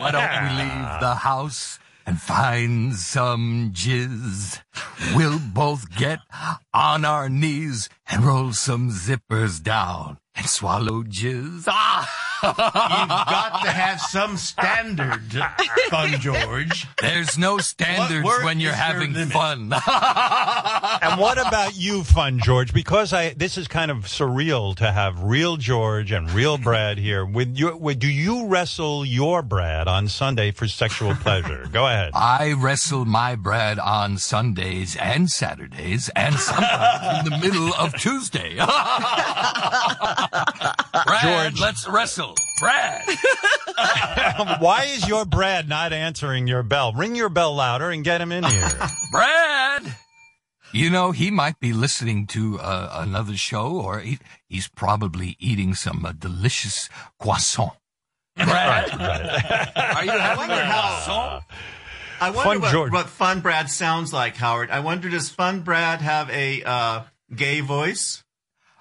[0.00, 4.60] why don't we leave the house and find some jizz?
[5.14, 6.18] We'll both get
[6.74, 11.64] on our knees and roll some zippers down and swallow jizz.
[11.68, 12.31] Ah!
[12.42, 15.32] You've got to have some standard,
[15.88, 16.86] Fun George.
[17.00, 19.32] There's no standards when you're having limit?
[19.32, 19.72] fun.
[21.02, 22.72] and what about you, Fun George?
[22.72, 27.24] Because I this is kind of surreal to have real George and real Brad here.
[27.24, 31.68] With your, with, do you wrestle your Brad on Sunday for sexual pleasure?
[31.72, 32.10] Go ahead.
[32.14, 38.56] I wrestle my Brad on Sundays and Saturdays and sometimes in the middle of Tuesday.
[41.06, 41.60] Brad, George.
[41.60, 42.31] let's wrestle.
[42.60, 43.02] Brad.
[44.60, 46.92] Why is your Brad not answering your bell?
[46.92, 48.68] Ring your bell louder and get him in here.
[49.10, 49.96] Brad.
[50.72, 54.18] You know, he might be listening to uh, another show or he,
[54.48, 57.72] he's probably eating some uh, delicious croissant.
[58.36, 58.90] Brad,
[59.76, 61.44] are you having a wonder how- croissant?
[62.20, 64.70] I wonder Fun what, what Fun Brad sounds like, Howard.
[64.70, 67.02] I wonder does Fun Brad have a uh,
[67.34, 68.21] gay voice?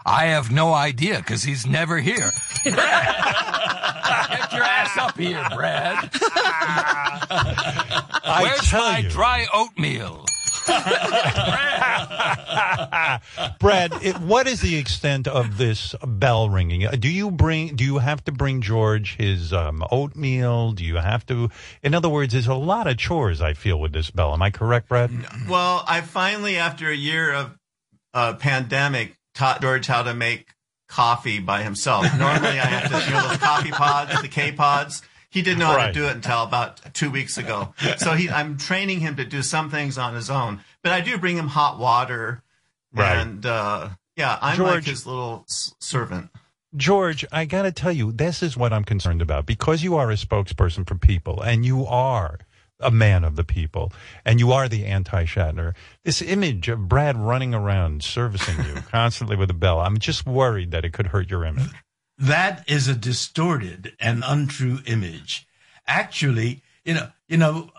[0.06, 2.32] I have no idea because he's never here.
[2.64, 2.76] Brad,
[4.30, 6.10] get your ass up here, Brad.
[7.34, 10.26] I Where's tell my you, dry oatmeal?
[13.60, 13.92] Brad.
[14.04, 16.86] It, what is the extent of this bell ringing?
[16.86, 17.76] Uh, Do you bring?
[17.76, 20.72] Do you have to bring George his um, oatmeal?
[20.74, 21.50] Do you have to?
[21.84, 23.42] In other words, there's a lot of chores.
[23.42, 24.34] I feel with this bell.
[24.34, 25.12] Am I correct, Brad?
[25.50, 27.58] Well, I finally, after a year of
[28.14, 30.54] uh, pandemic, taught George how to make
[30.88, 32.06] coffee by himself.
[32.18, 35.02] Normally, I have to, you know, those coffee pods, the K pods.
[35.30, 35.94] He didn't know how Right.
[35.94, 37.74] to do it until about two weeks ago.
[37.98, 40.60] So he, I'm training him to do some things on his own.
[40.84, 42.44] But I do bring him hot water,
[42.94, 43.16] Right.
[43.18, 46.30] and uh, yeah, I'm like his little servant.
[46.76, 50.12] George, I got to tell you, this is what I'm concerned about because you are
[50.12, 52.40] a spokesperson for people and you are
[52.82, 53.92] a man of the people
[54.26, 55.74] and you are the anti Shatner.
[56.04, 60.72] This image of Brad running around servicing you constantly with a bell, I'm just worried
[60.72, 61.72] that it could hurt your image.
[62.18, 65.48] That is a distorted and untrue image.
[65.88, 67.72] Actually, you know, you know,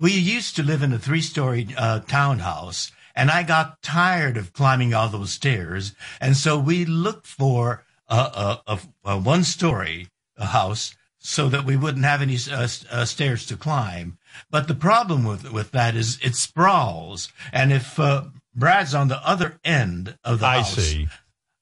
[0.00, 4.94] we used to live in a three-story uh, townhouse, and I got tired of climbing
[4.94, 11.48] all those stairs, and so we looked for a, a, a, a one-story house so
[11.48, 14.18] that we wouldn't have any uh, uh, stairs to climb.
[14.50, 19.26] But the problem with with that is it sprawls, and if uh, Brad's on the
[19.26, 21.08] other end of the I house, see.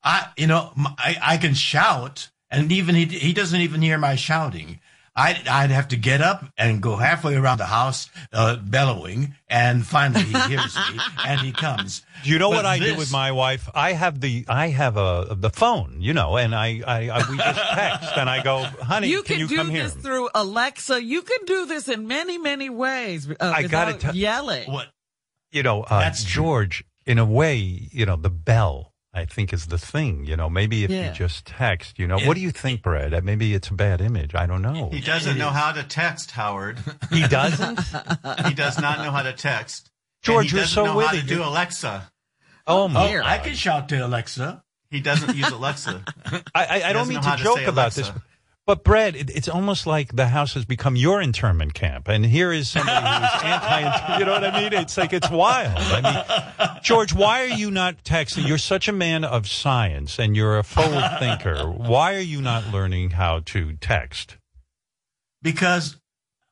[0.03, 4.15] I, you know, I, I can shout, and even he, he doesn't even hear my
[4.15, 4.81] shouting.
[5.19, 9.85] I'd, I'd have to get up and go halfway around the house, uh, bellowing, and
[9.85, 12.03] finally he hears me and he comes.
[12.23, 13.69] Do you know But what I do with my wife?
[13.75, 17.37] I have the I have a the phone, you know, and I I, I we
[17.37, 19.85] just text and I go, honey, You can, can, you do come here?
[19.85, 21.03] this through Alexa.
[21.03, 23.29] You can do this in many, many ways.
[23.29, 24.71] Uh, I gotta without tell- yelling.
[24.71, 24.87] What?
[25.51, 26.43] you know, uh, That's true.
[26.45, 26.85] George.
[27.07, 28.93] In a way, you know, the bell.
[29.19, 30.25] I think is the thing.
[30.25, 31.09] You know, maybe if Yeah.
[31.09, 32.27] you just text, you know, Yeah.
[32.29, 33.23] what do you think, Brad?
[33.25, 34.35] Maybe it's a bad image.
[34.35, 34.89] I don't know.
[34.93, 36.79] He doesn't know how to text, Howard.
[37.11, 37.79] He doesn't.
[38.47, 39.91] He does not know how to text.
[40.23, 41.21] George, and he you're so know how witty.
[41.21, 42.11] to do Alexa.
[42.67, 43.17] oh my!
[43.19, 44.63] Oh, I can shout to Alexa.
[44.91, 46.03] He doesn't use Alexa.
[46.55, 48.23] I, I, I don't mean to how to joke say about this, Alexa.
[48.69, 52.53] But Brad, it, it's almost like the house has become your internment camp, and here
[52.53, 54.19] is somebody who's anti.
[54.19, 54.73] You know what I mean?
[54.75, 55.79] It's like it's wild.
[55.79, 58.47] I mean, George, why are you not texting?
[58.47, 61.65] You're such a man of science, and you're a forward thinker.
[61.65, 64.37] Why are you not learning how to text?
[65.43, 65.97] because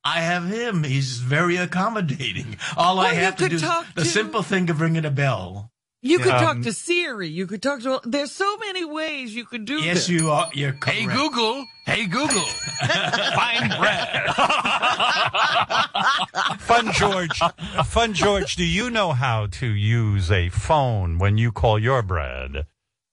[0.05, 0.85] I have him.
[0.85, 2.57] He's very accommodating.
[2.76, 5.11] All Well, I have to could do is talk the simple thing of ringing a
[5.11, 5.72] bell.
[6.02, 6.40] You could Yeah.
[6.40, 7.28] talk Um, to Siri.
[7.28, 8.00] You could talk to.
[8.04, 10.09] There's so many ways you could do Yes, this.
[10.09, 10.48] you are.
[10.52, 10.98] You're correct.
[10.98, 12.42] Hey Google, hey Google,
[13.35, 14.35] find Brad.
[16.61, 17.40] Fun George,
[17.87, 22.66] Fun George, do you know how to use a phone when you call your Brad?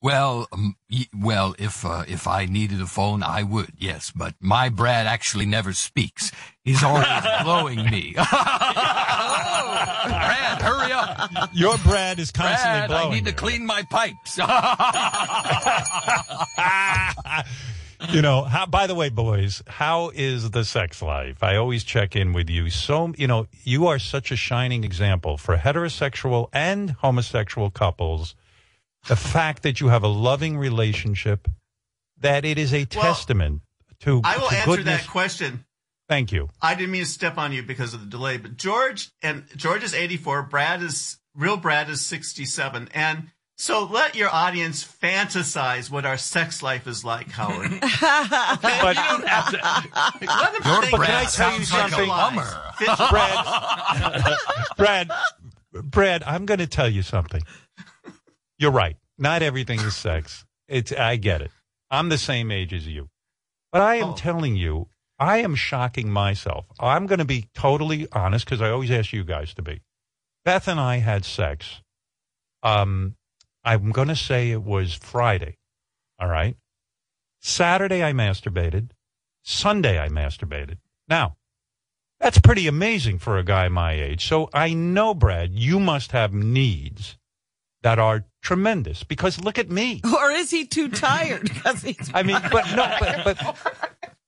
[0.03, 0.75] Well, um,
[1.17, 3.71] well, if uh, if I needed a phone, I would.
[3.79, 6.29] Yes, but my Brad actually never speaks.
[6.65, 7.07] He's always
[7.43, 8.13] blowing me.
[8.17, 8.27] Brad,
[10.61, 11.49] hurry up!
[11.53, 13.11] Your Brad is constantly Brad, blowing.
[13.11, 14.37] I need to clean my pipes.
[18.13, 21.41] you know, how, by the way, boys, how is the sex life?
[21.41, 22.69] I always check in with you.
[22.69, 28.35] So, you know, you are such a shining example for heterosexual and homosexual couples.
[29.07, 31.47] The fact that you have a loving relationship,
[32.19, 33.61] that it is a testament
[34.01, 35.01] to, I will to answer goodness.
[35.01, 35.65] that question.
[36.09, 36.49] Thank you.
[36.61, 39.83] I didn't mean to step on you because of the delay, but George and George
[39.83, 40.43] is 84.
[40.43, 41.57] Brad is real.
[41.57, 47.29] Brad is 67, and so let your audience fantasize what our sex life is like,
[47.31, 47.71] Howard.
[47.71, 47.79] Okay?
[48.61, 50.25] But- you don't have to.
[50.25, 52.07] Let them Your think But can I Brad tell you sounds like a something?
[52.09, 52.63] bummer.
[52.77, 54.37] Fit- Brad,
[54.77, 55.11] Brad,
[55.73, 57.41] Brad, I'm going to tell you something.
[58.63, 58.95] You're right.
[59.17, 60.45] Not everything is sex.
[60.69, 61.51] It's I get it.
[61.91, 63.09] I'm the same age as you,
[63.73, 64.15] but I am Oh.
[64.15, 64.87] telling you,
[65.19, 66.65] I am shocking myself.
[66.79, 69.81] I'm going to be totally honest because I always ask you guys to be.
[70.45, 71.81] Beth and I had sex.
[72.63, 73.17] Um,
[73.65, 75.57] I'm going to say it was Friday.
[76.17, 76.55] All right.
[77.41, 78.91] Saturday I masturbated.
[79.43, 80.77] Sunday I masturbated.
[81.09, 81.35] Now,
[82.21, 84.25] that's pretty amazing for a guy my age.
[84.25, 87.17] So I know, Brad, you must have needs
[87.83, 90.01] that are tremendous because look at me.
[90.13, 91.43] Or is he too tired?
[91.43, 92.11] Because he's.
[92.13, 93.57] I mean, but no, but, but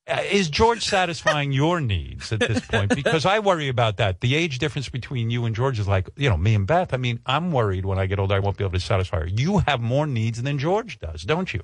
[0.08, 2.94] uh, is George satisfying your needs at this point?
[2.94, 4.22] Because I worry about that.
[4.22, 6.94] The age difference between you and George is like, you know, me and Beth.
[6.94, 9.28] I mean, I'm worried when I get older, I won't be able to satisfy her.
[9.28, 11.64] You have more needs than George does, don't you?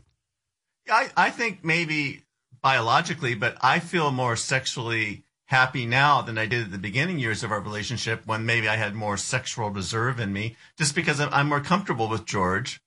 [0.89, 2.23] I, I think maybe
[2.62, 7.44] biologically, but I feel more sexually happy now than I did at the beginning years
[7.44, 11.30] of our relationship when maybe I had more sexual reserve in me just because I'm-
[11.34, 12.82] I'm more comfortable with George.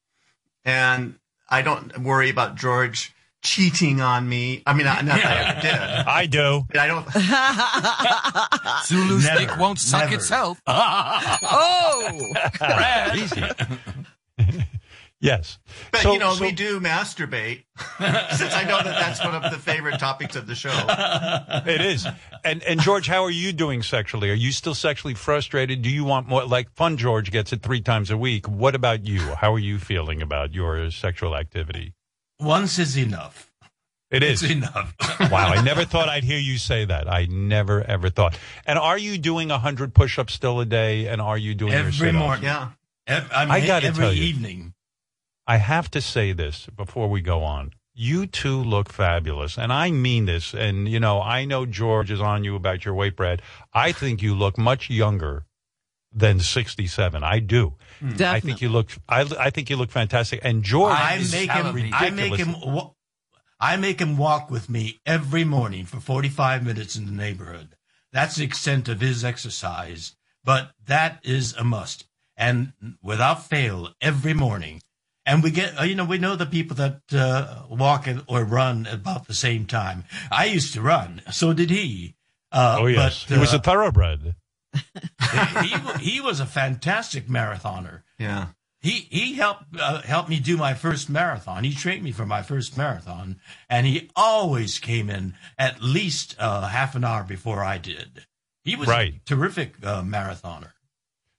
[0.64, 1.16] And
[1.48, 4.62] I don't worry about George cheating on me.
[4.66, 6.06] I mean, not, not that I ever did.
[6.22, 6.64] I do.
[6.68, 7.06] But I don't.
[8.86, 10.14] Zulu Never, stick won't suck never.
[10.14, 10.60] itself.
[10.66, 13.78] Oh, Brad.
[15.24, 15.28] Easy.
[15.32, 15.58] yes.
[15.90, 17.64] But So- you know, so- we do masturbate
[18.36, 20.72] since I know that that's one of the favorite topics of the show.
[21.66, 22.06] It is.
[22.44, 24.30] And and George, how are you doing sexually?
[24.30, 25.82] Are you still sexually frustrated?
[25.82, 28.46] Do you want more like fun George gets it 3 times a week.
[28.48, 29.20] What about you?
[29.34, 31.94] How are you feeling about your sexual activity?
[32.38, 33.50] Once is enough.
[34.10, 34.94] It It's enough.
[35.30, 37.10] wow, I never thought I'd hear you say that.
[37.10, 38.38] I never ever thought.
[38.66, 41.92] And are you doing 100 push-ups still a day and are you doing your Every
[41.92, 42.14] sit-ups?
[42.18, 42.44] morning.
[42.44, 42.68] Yeah.
[43.06, 44.22] Ev- I, mean, I gotta every tell you.
[44.22, 44.73] evening.
[45.46, 47.72] I have to say this before we go on.
[47.96, 50.52] You two look fabulous, and I mean this.
[50.52, 53.40] And you know, I know George is on you about your weight, Brad.
[53.72, 55.44] I think you look much younger
[56.12, 57.22] than sixty-seven.
[57.22, 57.74] I do.
[58.00, 58.26] Definitely.
[58.26, 58.90] I think you look.
[59.08, 60.40] I, I think you look fantastic.
[60.42, 61.66] And George, I make him.
[61.66, 61.90] salivating.
[61.92, 62.48] I make him.
[62.48, 62.64] ridiculous.
[62.64, 62.90] wa-
[63.60, 67.76] I make him walk with me every morning for forty-five minutes in the neighborhood.
[68.12, 72.06] That's the extent of his exercise, but that is a must,
[72.36, 74.80] and without fail, every morning.
[75.26, 78.86] And we get, uh, you know, we know the people that uh, walk or run
[78.86, 80.04] about the same time.
[80.30, 82.14] I used to run, so did he.
[82.52, 84.34] Uh, oh yes, but, he was uh, a thoroughbred.
[85.62, 88.02] he, he was a fantastic marathoner.
[88.18, 88.48] Yeah.
[88.80, 91.64] he he helped uh, helped me do my first marathon.
[91.64, 96.68] He trained me for my first marathon, and he always came in at least uh,
[96.68, 98.26] half an hour before I did.
[98.62, 99.14] He was Right.
[99.14, 100.72] a terrific uh, marathoner.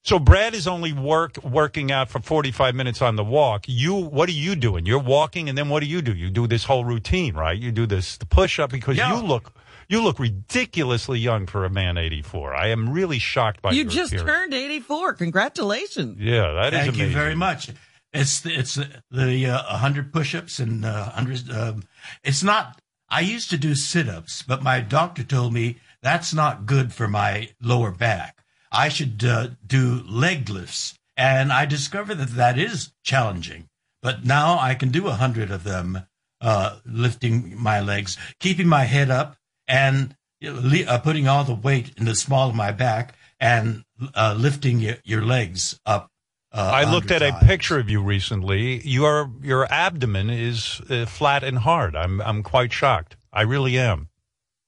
[0.05, 3.65] So Brad is only work working out for 45 minutes on the walk.
[3.67, 4.85] You, what are you doing?
[4.85, 6.13] You're walking, and then what do you do?
[6.13, 7.57] You do this whole routine, right?
[7.59, 9.15] You do this the push up because Yeah.
[9.15, 9.51] you look
[9.89, 12.53] you look ridiculously young for a man 84.
[12.53, 14.29] I am really shocked by You your just appearance.
[14.29, 15.13] turned 84.
[15.15, 16.19] Congratulations.
[16.19, 17.71] Yeah, that is Thank you very much.
[18.13, 21.83] It's the, it's the, the uh, 100 push-ups and uh, 100 um,
[22.23, 22.79] it's not
[23.09, 27.49] I used to do sit-ups, but my doctor told me that's not good for my
[27.59, 28.34] lower back.
[28.76, 33.67] I should uh, do leg lifts, and I discovered that that is challenging.
[34.01, 36.01] But now I can do a 100 of them
[36.41, 41.43] uh, lifting my legs, keeping my head up and you know, le- uh, putting all
[41.43, 46.11] the weight in the small of my back and uh, lifting your, your legs up
[46.55, 48.80] uh, I looked at 100 a picture of you recently.
[48.88, 51.97] Your your abdomen is uh, flat and hard.
[51.97, 53.17] I'm I'm quite shocked.
[53.34, 54.07] I really am.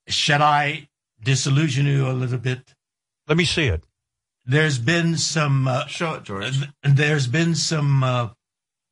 [0.09, 0.89] Shall I
[1.23, 2.73] disillusion you a little bit?
[3.29, 3.85] Let me see it.
[4.47, 5.67] There's been some.
[5.67, 6.57] Uh, Show it, George.
[6.59, 8.29] th- there's been some uh,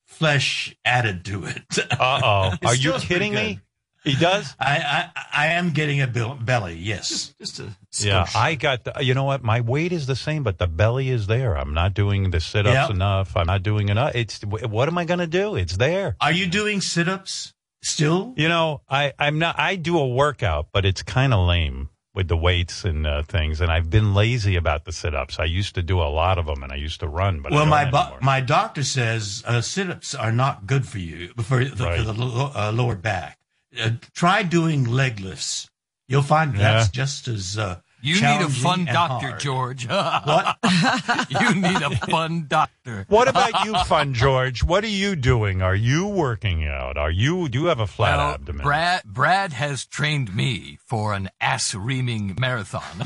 [0.06, 1.64] flesh added to it.
[1.99, 2.68] Uh oh.
[2.68, 3.60] Are you kidding me?
[4.03, 4.53] He does.
[4.60, 6.76] I, I I am getting a bil- belly.
[6.76, 7.34] Yes.
[7.39, 8.36] Just a Yeah, skosh.
[8.36, 8.84] I got.
[8.84, 9.43] The, you know what?
[9.43, 11.58] My weight is the same, but the belly is there.
[11.58, 12.89] I'm not doing the sit ups Yep.
[12.91, 13.36] enough.
[13.36, 14.12] I'm not doing enough.
[14.14, 15.56] It's what am I going to do?
[15.56, 16.16] It's there.
[16.22, 18.36] Are you doing sit-ups still?
[18.38, 19.58] You know, I I'm not.
[19.58, 23.61] I do a workout, but it's kind of lame with the weights and uh, things.
[23.61, 25.38] And I've been lazy about the sit ups.
[25.39, 27.41] I used to do a lot of them, and I used to run.
[27.41, 30.97] But I Well, don't my bo- my doctor says uh, sit-ups are not good for
[30.99, 31.97] you for the, Right.
[31.99, 33.38] for the lo- uh, lower back.
[33.80, 35.70] Uh, try doing leg lifts.
[36.07, 36.91] You'll find that's Yeah.
[37.03, 39.39] just as uh, You need a fun doctor, hard.
[39.39, 39.88] George.
[39.89, 40.58] What?
[41.30, 43.06] you need a fun doctor.
[43.10, 44.64] What about you, Fun George?
[44.64, 45.62] What are you doing?
[45.62, 46.97] Are you working out?
[46.97, 47.49] Are you?
[47.49, 48.64] Do you have a flat Well, abdomen?
[48.64, 52.84] Brad, Brad has trained me for an ass reaming marathon.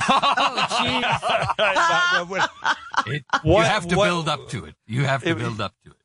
[0.82, 2.28] Oh,
[3.08, 4.76] it- you have to what- build up to it.
[4.86, 5.96] You have to It- build up to it.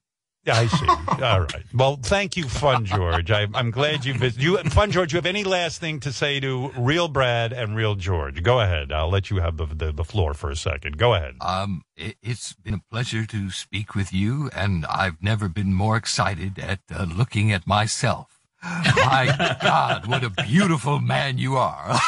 [0.47, 0.87] I see.
[1.25, 1.65] All right.
[1.73, 3.31] Well, thank you, Fun George.
[3.31, 4.43] I, I'm glad you visited.
[4.43, 7.95] You, Fun George, you have any last thing to say to Real Brad and Real
[7.95, 8.43] George?
[8.43, 8.93] Go ahead.
[8.93, 10.99] I'll let you have the, the, the floor for a second.
[10.99, 11.37] Go ahead.
[11.41, 15.97] Um, it, it's been a pleasure to speak with you, and I've never been more
[15.97, 18.41] excited at uh, looking at myself.
[18.65, 21.99] My God, what a beautiful man you are.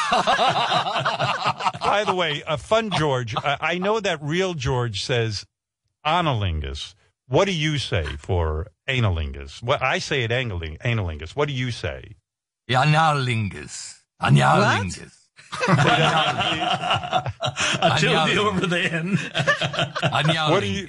[1.81, 5.45] By the way, uh, Fun George, I, I know that Real George says
[6.07, 6.95] analingus.
[7.29, 9.63] What do you say for analingus?
[9.63, 11.35] Well, I say it analing- analingus.
[11.35, 12.15] What do you say?
[12.71, 13.95] Analingus.
[14.23, 15.13] Analingus.
[17.83, 18.37] Until the Anyali.
[18.37, 19.19] over the end.
[20.03, 20.51] Analingus.
[20.51, 20.89] What do you?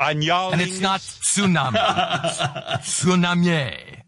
[0.00, 0.52] Anyalingus?
[0.52, 1.76] And it's not tsunami.
[2.24, 4.00] It's tsunami.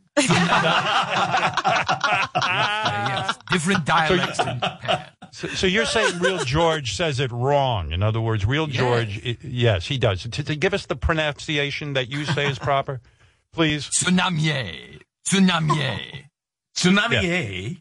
[2.47, 5.07] yes, different dialects in Japan.
[5.36, 7.92] So, so you're saying Real George says it wrong.
[7.92, 10.24] In other words, Real George, i yes, he does.
[10.24, 13.02] To, to give us the pronunciation that you say is proper,
[13.54, 13.90] please.
[13.90, 15.00] Tsunami.
[15.28, 16.26] Tsunami.
[16.76, 17.74] Tsunami, eh?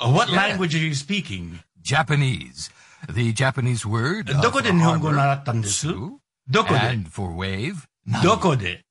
[0.00, 1.60] Uh, what language are you speaking?
[1.82, 2.70] Japanese.
[3.08, 4.30] The Japanese word.
[4.30, 6.10] of どこで日本語を harbor, 習ったんですtsu,
[6.48, 7.86] どこで And for wave.
[8.22, 8.84] どこで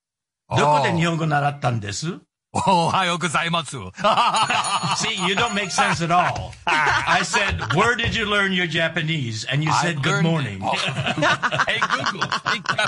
[0.48, 0.96] どこで Oh.
[0.96, 2.18] 日本語習ったんです
[2.55, 3.91] Oh, Ohayo gozaimasu.
[4.97, 6.55] See, you don't make sense at all.
[6.65, 9.43] I said, where did you learn your Japanese?
[9.43, 10.61] And you said, good morning.
[10.63, 10.71] Oh.
[11.67, 12.29] hey, Google.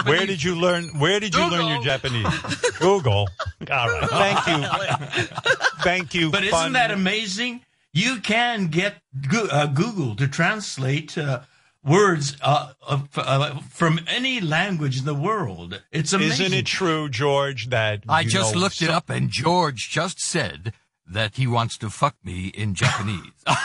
[0.06, 0.86] Where did you learn?
[1.00, 2.28] Where did you learn your Japanese?
[2.80, 3.28] Google.
[3.70, 4.10] All right.
[4.10, 5.30] Thank you.
[5.82, 6.32] Thank you.
[6.32, 6.62] But fun.
[6.62, 7.62] isn't that amazing?
[7.94, 9.02] You can get
[9.34, 11.18] uh, Google to translate.
[11.18, 11.42] Uh,
[11.88, 15.82] words uh, uh, from any language in the world.
[15.92, 16.48] It's amazing.
[16.48, 20.20] Isn't it true, George, that I you just know looked it up and George just
[20.20, 20.74] said
[21.10, 23.32] that he wants to fuck me in Japanese.
[23.48, 23.56] Repeat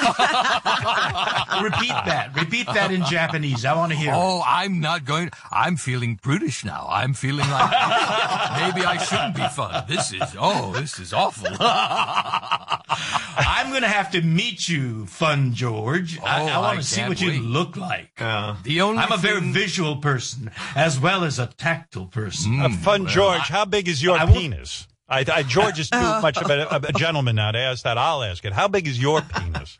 [2.06, 2.30] that.
[2.34, 3.64] Repeat that in Japanese.
[3.64, 4.12] I want to hear.
[4.12, 4.16] it.
[4.16, 5.30] oh, I'm not going.
[5.50, 6.86] I'm feeling prudish now.
[6.88, 7.70] I'm feeling like
[8.60, 9.84] maybe I shouldn't be fun.
[9.88, 11.48] This is oh, this is awful.
[11.60, 16.18] I'm going to have to meet you, Fun George.
[16.20, 18.10] I, Oh, I want to see can't what you look like.
[18.18, 22.60] Uh, The only I'm a very thing- visual person as well as a tactile person.
[22.60, 23.42] Uh, fun, George.
[23.42, 24.86] how big is your I won't- penis?
[25.12, 27.98] I, I, George is too much of a, a gentleman now to ask that.
[27.98, 28.54] I'll ask it.
[28.54, 29.78] How big is your penis?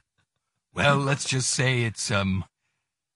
[0.75, 2.45] Well, let's just say it's um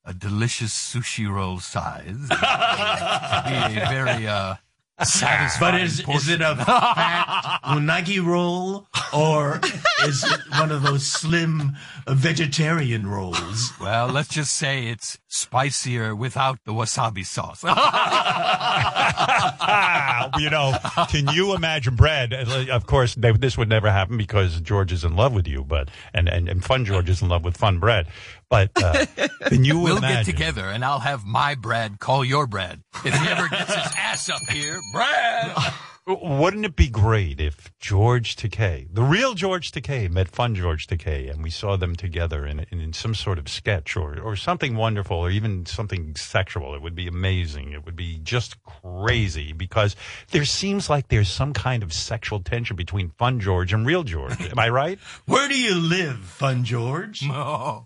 [0.03, 2.27] a delicious sushi roll size.
[2.29, 4.66] Be a very uh satisfying
[4.99, 9.61] But is is it a fat unagi roll or
[10.03, 11.75] is it one of those slim
[12.07, 13.73] vegetarian rolls?
[13.79, 17.63] Well, let's just say it's spicier without the wasabi sauce.
[20.39, 20.73] You know,
[21.09, 22.33] can you imagine Brad?
[22.33, 25.63] uh, Of course, they, this would never happen because George is in love with you,
[25.63, 28.07] but and and, and Fun George is in love with Fun Brad.
[28.49, 29.05] But uh,
[29.47, 30.23] can you we'll imagine?
[30.23, 32.81] get together and I'll have my Brad call your Brad.
[33.03, 35.55] If he ever gets his ass up here, Brad!
[36.07, 41.29] Wouldn't it be great if George Takei, the real George Takei, met Fun George Takei,
[41.29, 44.77] and we saw them together in, in, in some sort of sketch or, or something
[44.77, 46.73] wonderful, or even something sexual?
[46.75, 47.73] It would be amazing.
[47.73, 49.97] It would be just crazy because
[50.31, 54.39] there seems like there's some kind of sexual tension between Fun George and Real George.
[54.49, 54.99] Am I right?
[55.25, 57.27] Where do you live, Fun George?
[57.39, 57.85] Oh,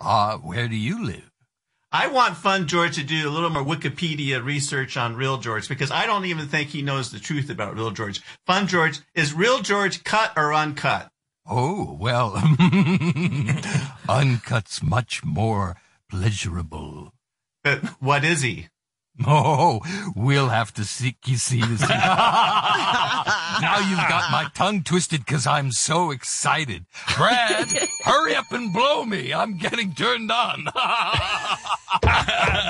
[0.00, 1.29] uh, where do you live?
[1.92, 5.90] I want Fun George to do a little more Wikipedia research on Real George because
[5.90, 8.22] I don't even think he knows the truth about Real George.
[8.46, 11.10] Fun George, is Real George cut or uncut?
[11.48, 12.34] Oh, well,
[14.08, 15.78] uncut's much more
[16.08, 17.12] pleasurable.
[17.64, 18.68] But what is he?
[19.26, 19.80] Oh,
[20.14, 21.82] we'll have to see, see this.
[23.60, 26.86] now you've got my tongue twisted because I'm so excited.
[27.16, 27.68] Brad,
[28.04, 29.32] hurry up and blow me.
[29.32, 30.64] I'm getting turned on.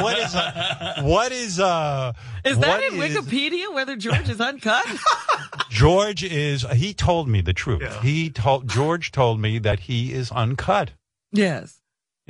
[0.03, 2.12] what is uh, what is uh
[2.45, 4.86] Is that what in is- Wikipedia whether George is uncut?
[5.70, 7.82] George is he told me the truth.
[7.82, 8.01] Yeah.
[8.03, 10.93] He told George told me that he is uncut.
[11.32, 11.80] yes.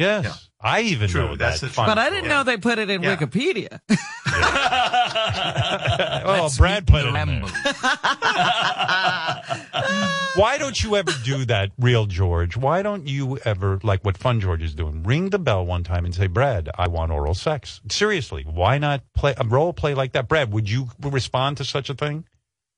[0.01, 0.25] Yes.
[0.25, 0.35] Yeah.
[0.63, 1.67] I even True, know that's that.
[1.69, 2.29] the Fun But I didn't George.
[2.31, 3.17] know they put it in Yeah.
[3.17, 3.81] Wikipedia.
[6.23, 7.51] Oh, Let's Brad put it in Lambo.
[7.63, 7.73] there.
[10.37, 12.57] Why don't you ever do that, real George?
[12.57, 16.05] Why don't you ever, like what Fun George is doing, ring the bell one time
[16.05, 17.81] and say, Brad, I want oral sex?
[17.91, 20.29] Seriously, why not play a role play like that?
[20.29, 22.25] Brad, would you respond to such a thing?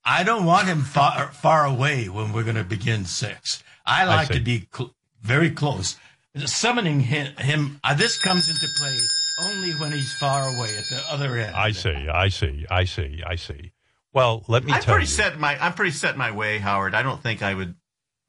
[0.05, 3.63] I don't want him far far away when we're going to begin sex.
[3.87, 4.35] I like see.
[4.35, 5.97] to be cl- very close.
[6.37, 8.97] Summoning him, him uh, this comes into play
[9.41, 11.55] only when he's far away at the other end.
[11.55, 13.73] I see, I see, I see, I see.
[14.15, 15.13] Well, let me I'm tell pretty you.
[15.13, 16.95] set my I'm pretty set my way, Howard.
[16.95, 17.75] I don't think I would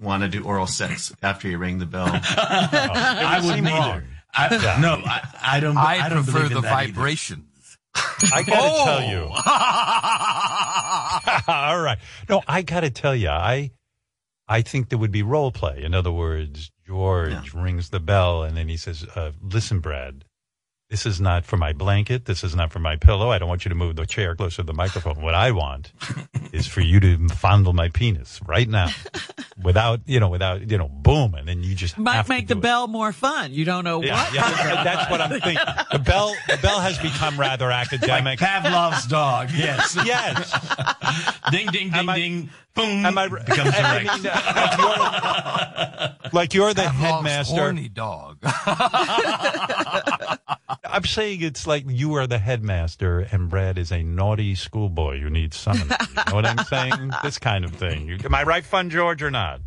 [0.02, 2.10] want to do oral sex after you ring the bell.
[2.12, 4.04] I wouldn't wrong.
[4.36, 4.36] either.
[4.36, 5.78] I, No, I, I don't.
[5.78, 6.92] I, I, don't prefer the that either.
[6.94, 7.78] vibrations.
[7.96, 9.30] I gotta tell you.
[11.54, 12.00] All right.
[12.28, 13.72] No, I got to tell you, I
[14.48, 15.84] I think there would be role play.
[15.84, 20.26] In other words, George rings the bell and then he says, uh, "Listen, Brad,
[20.90, 22.26] this is not for my blanket.
[22.26, 23.32] This is not for my pillow.
[23.32, 25.22] I don't want you to move the chair closer to the microphone.
[25.22, 25.92] What I want
[26.52, 28.90] is for you to fondle my penis right now,
[29.64, 32.48] without you know, without you know, boom, and then you just Might have to make
[32.48, 32.64] the do it.
[32.64, 33.54] bell more fun.
[33.54, 34.34] You don't know Yeah, what.
[34.36, 35.56] yeah, that's what I'm thinking.
[35.92, 38.38] The bell, the bell has become rather academic.
[38.40, 39.50] Pavlov's dog.
[39.56, 39.98] Yes.
[40.06, 40.52] Yes.
[41.50, 42.50] ding ding ding I- ding.
[42.76, 43.06] Boom.
[43.06, 44.24] Am I, becomes I erect.
[44.24, 47.56] mean, uh, like, you're, the headmaster.
[47.56, 48.38] horny dog.
[50.86, 55.30] I'm saying it's like you are the headmaster and Brad is a naughty schoolboy You
[55.30, 55.88] need summoning.
[55.90, 57.12] You know what I'm saying?
[57.24, 58.08] This kind of thing.
[58.08, 59.62] You- Am I right, Fun George, or not?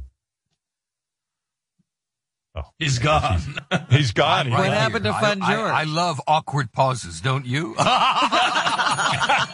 [2.59, 3.41] Oh, He's gone.
[3.91, 4.51] he's gone.
[4.51, 5.71] What He's- happened to Fun I, George?
[5.73, 7.75] I love awkward pauses, don't you?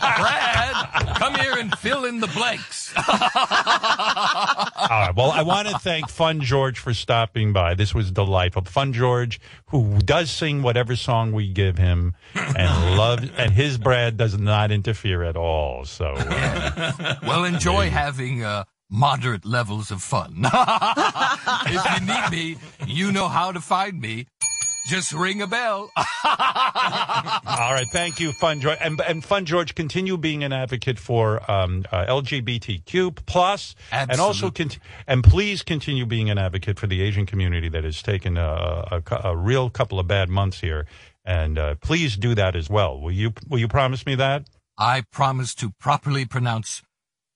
[0.03, 2.93] Brad, come here and fill in the blanks.
[2.97, 3.03] All
[4.91, 5.13] right.
[5.17, 7.75] Well, I want to thank Fun George for stopping by.
[7.75, 8.63] This was delightful.
[8.65, 14.17] Fun George, who does sing whatever song we give him, and love, and his Brad
[14.17, 15.85] does not interfere at all.
[15.85, 20.35] So, uh, Well, enjoy having uh, moderate levels of fun.
[21.67, 24.27] if you need me, you know how to find me.
[24.89, 25.91] Just ring a bell.
[25.97, 27.87] all right.
[27.93, 32.05] Thank you, Fun George, and, and Fun George, continue being an advocate for um, uh,
[32.07, 34.71] LGBTQ plus, and also con-
[35.07, 39.21] and please continue being an advocate for the Asian community that has taken a, a,
[39.23, 40.87] a real couple of bad months here.
[41.25, 43.01] And uh, please do that as well.
[43.01, 43.33] Will you?
[43.49, 44.49] Will you promise me that?
[44.77, 46.83] I promise to properly pronounce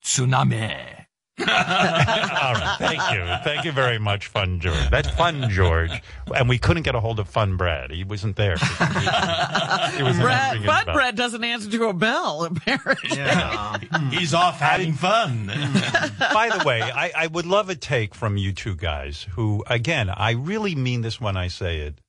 [0.04, 1.05] tsunami.
[1.38, 2.76] All right.
[2.78, 3.24] Thank you.
[3.44, 4.90] Thank you very much, Fun George.
[4.90, 5.90] That's Fun George.
[6.34, 7.90] And we couldn't get a hold of Fun Brad.
[7.90, 8.56] He wasn't there.
[8.56, 10.94] He was Brad, Fun bell.
[10.94, 13.16] Brad doesn't answer to a bell, apparently.
[13.16, 13.76] Yeah.
[14.10, 15.46] He's off having fun.
[15.48, 20.08] By the way, I, I would love a take from you two guys who, again,
[20.08, 22.00] I really mean this when I say it.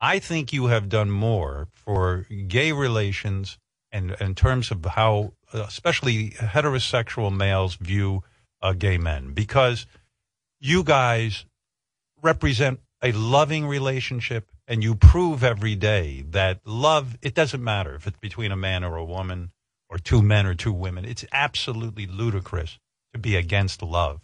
[0.00, 3.58] I think you have done more for gay relations
[3.92, 8.22] and in terms of how, uh, especially heterosexual males view
[8.62, 9.86] uh, gay men, because
[10.60, 11.44] you guys
[12.22, 18.06] represent a loving relationship and you prove every day that love, it doesn't matter if
[18.06, 19.50] it's between a man or a woman
[19.90, 21.04] or two men or two women.
[21.04, 22.78] It's absolutely ludicrous
[23.12, 24.20] to be against love.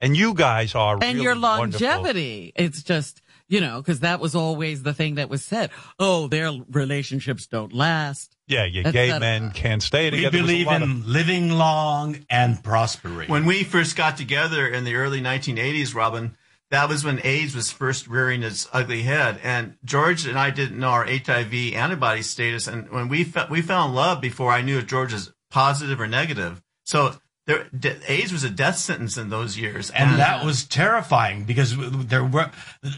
[0.00, 1.86] And you guys are and really your wonderful.
[1.86, 2.52] longevity.
[2.56, 5.70] It's just, you know, because that was always the thing that was said.
[5.98, 8.36] Oh, their relationships don't last.
[8.52, 9.20] Yeah, you et gay cetera.
[9.20, 10.30] men can't stay together.
[10.30, 13.28] There was a believe in of- living long and prospering.
[13.28, 16.36] When we first got together in the early 1980s, Robin,
[16.70, 20.78] that was when AIDS was first rearing its ugly head, and George and I didn't
[20.78, 24.62] know our HIV antibody status, and when we fe- we fell in love before I
[24.62, 26.62] knew if George was positive or negative.
[26.84, 31.44] So there, d- AIDS was a death sentence in those years, and that was terrifying
[31.44, 31.76] because
[32.06, 32.50] there were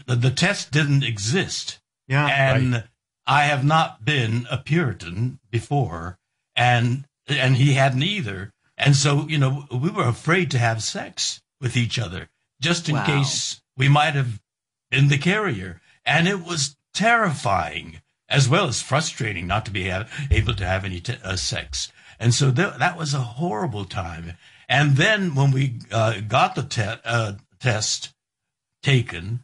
[0.05, 1.79] the, the test didn't exist.
[2.07, 2.83] yeah, and
[3.27, 6.17] I have not been a Puritan before,
[6.55, 11.41] and and he hadn't either, and so you know we were afraid to have sex
[11.59, 12.27] with each other
[12.61, 13.05] just in Wow.
[13.05, 14.39] case we might have
[14.91, 20.07] been the carrier, and it was terrifying as well as frustrating not to be ha-
[20.31, 24.33] able to have any t- uh, sex, and so th- that was a horrible time.
[24.69, 28.13] And then when we uh, got the te- uh, test
[28.83, 29.43] taken,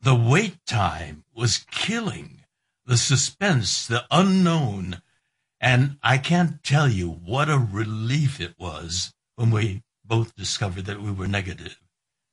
[0.00, 2.37] the wait time was killing
[2.88, 5.00] the suspense, the unknown.
[5.60, 11.00] And I can't tell you what a relief it was when we both discovered that
[11.00, 11.78] we were negative.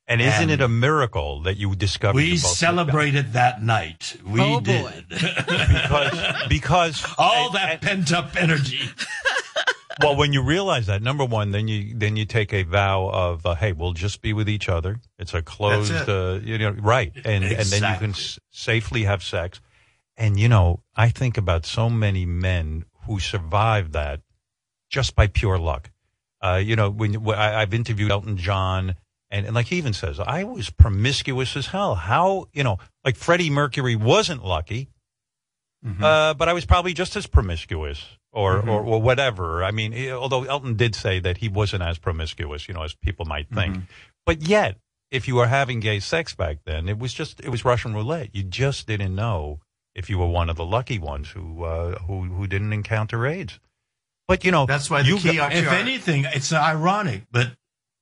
[0.08, 4.16] and isn't and it a miracle that you discovered you We both- celebrated that night.
[4.26, 5.04] We Oh, boy.
[5.10, 5.10] did.
[5.10, 8.80] because because All and- that and- pent up energy.
[10.02, 13.46] well when you realize that number one then you then you take a vow of
[13.46, 16.10] uh, hey we'll just be with each other it's a closed it.
[16.10, 19.62] uh, you know right and and then you can s- safely have sex
[20.18, 24.22] and you know i think about so many men who survived that
[24.90, 25.92] just by pure luck
[26.42, 28.96] uh, you know when, when I, i've interviewed elton john
[29.30, 33.16] and, and like he even says i was promiscuous as hell how you know like
[33.16, 34.90] freddie mercury wasn't lucky
[36.04, 39.64] uh, but I was probably just as promiscuous or, or, or whatever.
[39.64, 42.96] I mean, eh, although Elton did say that he wasn't as promiscuous, you know, as
[42.96, 43.76] people might think.
[44.26, 44.78] But yet,
[45.12, 48.34] if you were having gay sex back then, it was just, it was Russian roulette.
[48.34, 49.60] You just didn't know
[49.96, 53.60] if you were one of the lucky ones who, uh, who, who didn't encounter AIDS.
[54.28, 57.54] But, you know, That's why the you key got- are- if anything, it's ironic, but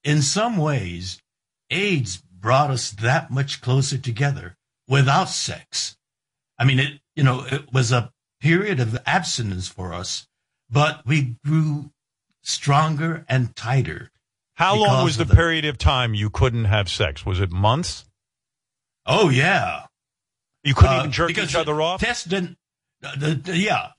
[0.04, 1.22] in some ways,
[1.70, 4.56] AIDS brought us that much closer together
[4.88, 5.98] without sex.
[6.58, 10.28] I mean, it, you know, it was a period of abstinence for us,
[10.70, 11.92] but we grew
[12.42, 14.10] stronger and tighter.
[14.56, 17.26] how long was the, the- period of time you couldn't have sex?
[17.26, 18.06] Was it months?
[19.06, 19.86] Oh, yeah.
[20.64, 22.00] You couldn't Uh, even jerk each other off?
[22.02, 22.58] Test didn't.
[23.04, 23.90] Uh, the, the- yeah,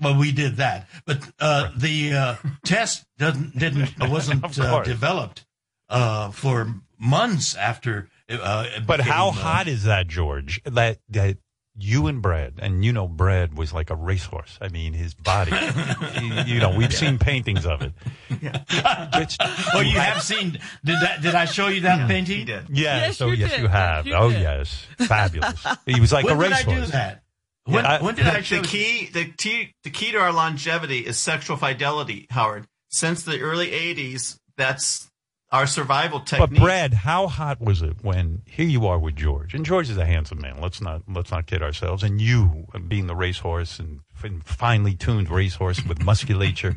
[0.00, 5.44] well, we did that, but uh, the uh, test doesn't didn't wasn't uh, developed
[5.88, 8.08] uh, for months after.
[8.30, 10.60] Uh, But how hot is that, George?
[10.64, 11.38] That that
[11.76, 14.58] you and Brad, and you know, Brad was like a racehorse.
[14.60, 15.52] I mean, his body.
[16.20, 17.92] you, you know, we've seen paintings of it.
[18.30, 19.36] It's-
[19.74, 20.52] Oh, you have seen?
[20.84, 21.22] Did that?
[21.22, 22.38] Did I show you that painting?
[22.38, 22.64] he did.
[22.68, 22.96] Yeah.
[23.06, 23.60] Yes, so oh, you yes, did.
[23.62, 24.06] you have.
[24.06, 24.42] You oh did.
[24.42, 25.64] yes, fabulous.
[25.86, 26.86] He was like when a did I racehorse.
[26.86, 27.22] do that?
[27.64, 30.98] When, I- when did I show the key, the key, the key to our longevity
[30.98, 32.66] is sexual fidelity, Howard.
[32.88, 35.08] Since the early '80s, that's
[35.52, 36.50] our survival technique.
[36.50, 36.58] But.
[36.58, 40.06] Brad, how hot was it when here you are with George, and George is a
[40.06, 40.60] handsome man.
[40.60, 42.02] Let's not let's not kid ourselves.
[42.02, 46.74] And you, being the racehorse and, and finely tuned racehorse with musculature,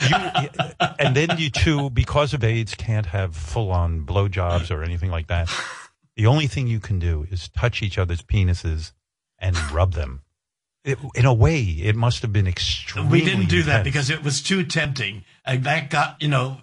[0.00, 0.16] you,
[0.98, 5.26] and then you two, because of AIDS, can't have full on blowjobs or anything like
[5.28, 5.50] that.
[6.16, 8.92] The only thing you can do is touch each other's penises
[9.38, 10.22] and rub them.
[10.84, 13.10] It, in a way, it must have been extremely.
[13.20, 15.24] We didn't do that because it was too tempting.
[15.44, 16.58] And that got, you know,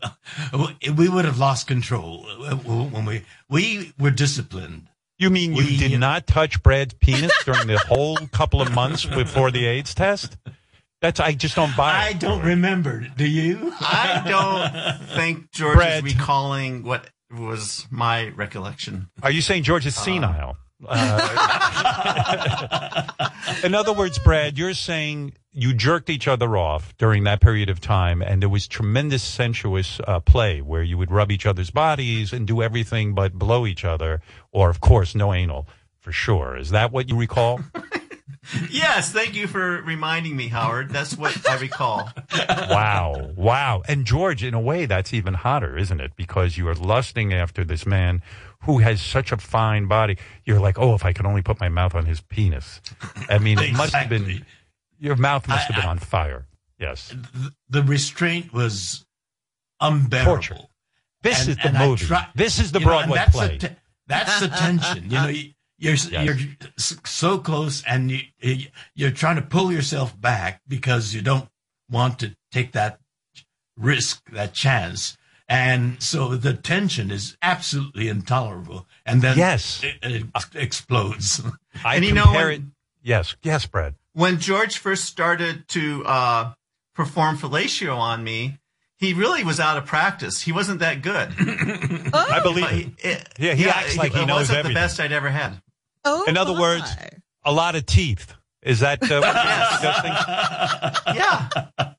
[0.96, 4.88] we would have lost control when we we were disciplined.
[5.20, 9.06] You mean you We- did not touch Brad's penis during the whole couple of months
[9.06, 10.38] before the AIDS test?
[11.02, 11.92] That's I just don't buy.
[11.94, 12.20] I it.
[12.20, 13.06] don't remember.
[13.18, 13.72] Do you?
[13.80, 16.04] I don't think George Brad.
[16.06, 19.10] is recalling what was my recollection.
[19.22, 20.52] Are you saying George is senile?
[20.52, 20.54] Uh,
[23.64, 27.82] in other words, Brad, you're saying you jerked each other off during that period of
[27.82, 32.32] time, and there was tremendous sensuous uh, play where you would rub each other's bodies
[32.32, 34.22] and do everything but blow each other,
[34.52, 35.68] or of course, no anal
[36.00, 36.56] for sure.
[36.56, 37.60] Is that what you recall?
[38.70, 40.90] Yes, thank you for reminding me, Howard.
[40.90, 42.10] That's what I recall.
[42.48, 43.82] wow, wow.
[43.88, 46.16] And George, in a way, that's even hotter, isn't it?
[46.16, 48.22] Because you are lusting after this man
[48.64, 50.18] who has such a fine body.
[50.46, 52.82] You're like, oh, if I could only put my mouth on his penis.
[53.30, 54.46] I mean, it must have been,
[55.00, 56.46] your mouth must have I- been on fire.
[56.80, 57.14] Yes.
[57.70, 59.06] The restraint was
[59.82, 60.34] unbearable.
[60.34, 60.58] Torture.
[61.24, 62.06] This And- is the movie.
[62.06, 63.58] try- this is the you know, Broadway that's play.
[63.58, 63.76] Te-
[64.08, 65.04] that's the tension.
[65.06, 66.38] You know, you- you're you're
[66.78, 71.50] so close, and you- you're trying to pull yourself back because you don't
[71.90, 73.00] want to take that
[73.76, 75.18] risk, that chance.
[75.50, 78.86] And so the tension is absolutely intolerable.
[79.06, 79.82] And then Yes.
[79.84, 81.42] it, it explodes.
[81.86, 82.62] I And you know compare when- it.
[83.04, 83.96] Yes, yes, Brad.
[84.14, 86.54] when George first started to uh,
[86.94, 88.58] perform fellatio on me,
[88.98, 90.42] he really was out of practice.
[90.42, 91.30] He wasn't that good.
[92.14, 92.72] I believe it.
[93.00, 94.74] he, it- Yeah, he acts like he it knows wasn't everything.
[94.74, 95.62] the best I'd ever had.
[96.04, 96.60] Oh, In other my.
[96.60, 96.92] words,
[97.46, 98.34] a lot of teeth.
[98.68, 101.16] Is that uh, what you're suggesting?
[101.16, 101.48] Yeah.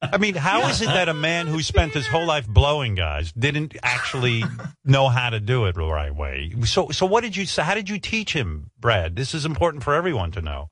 [0.02, 3.32] I mean, how is it that a man who spent his whole life blowing guys
[3.32, 4.44] didn't actually
[4.84, 6.52] know how to do it the right way?
[6.64, 7.46] So, so what did you?
[7.46, 9.16] So how did you teach him, Brad?
[9.16, 10.70] This is important for everyone to know.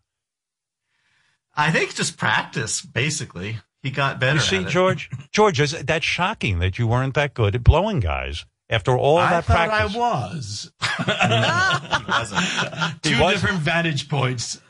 [1.55, 3.57] I think just practice, basically.
[3.83, 4.69] He got better You see, at it.
[4.69, 9.17] George, George, is, that's shocking that you weren't that good at blowing guys after all
[9.19, 9.95] I that practice.
[9.95, 10.73] I was.
[11.97, 13.03] He wasn't.
[13.03, 14.61] Two was- different vantage points.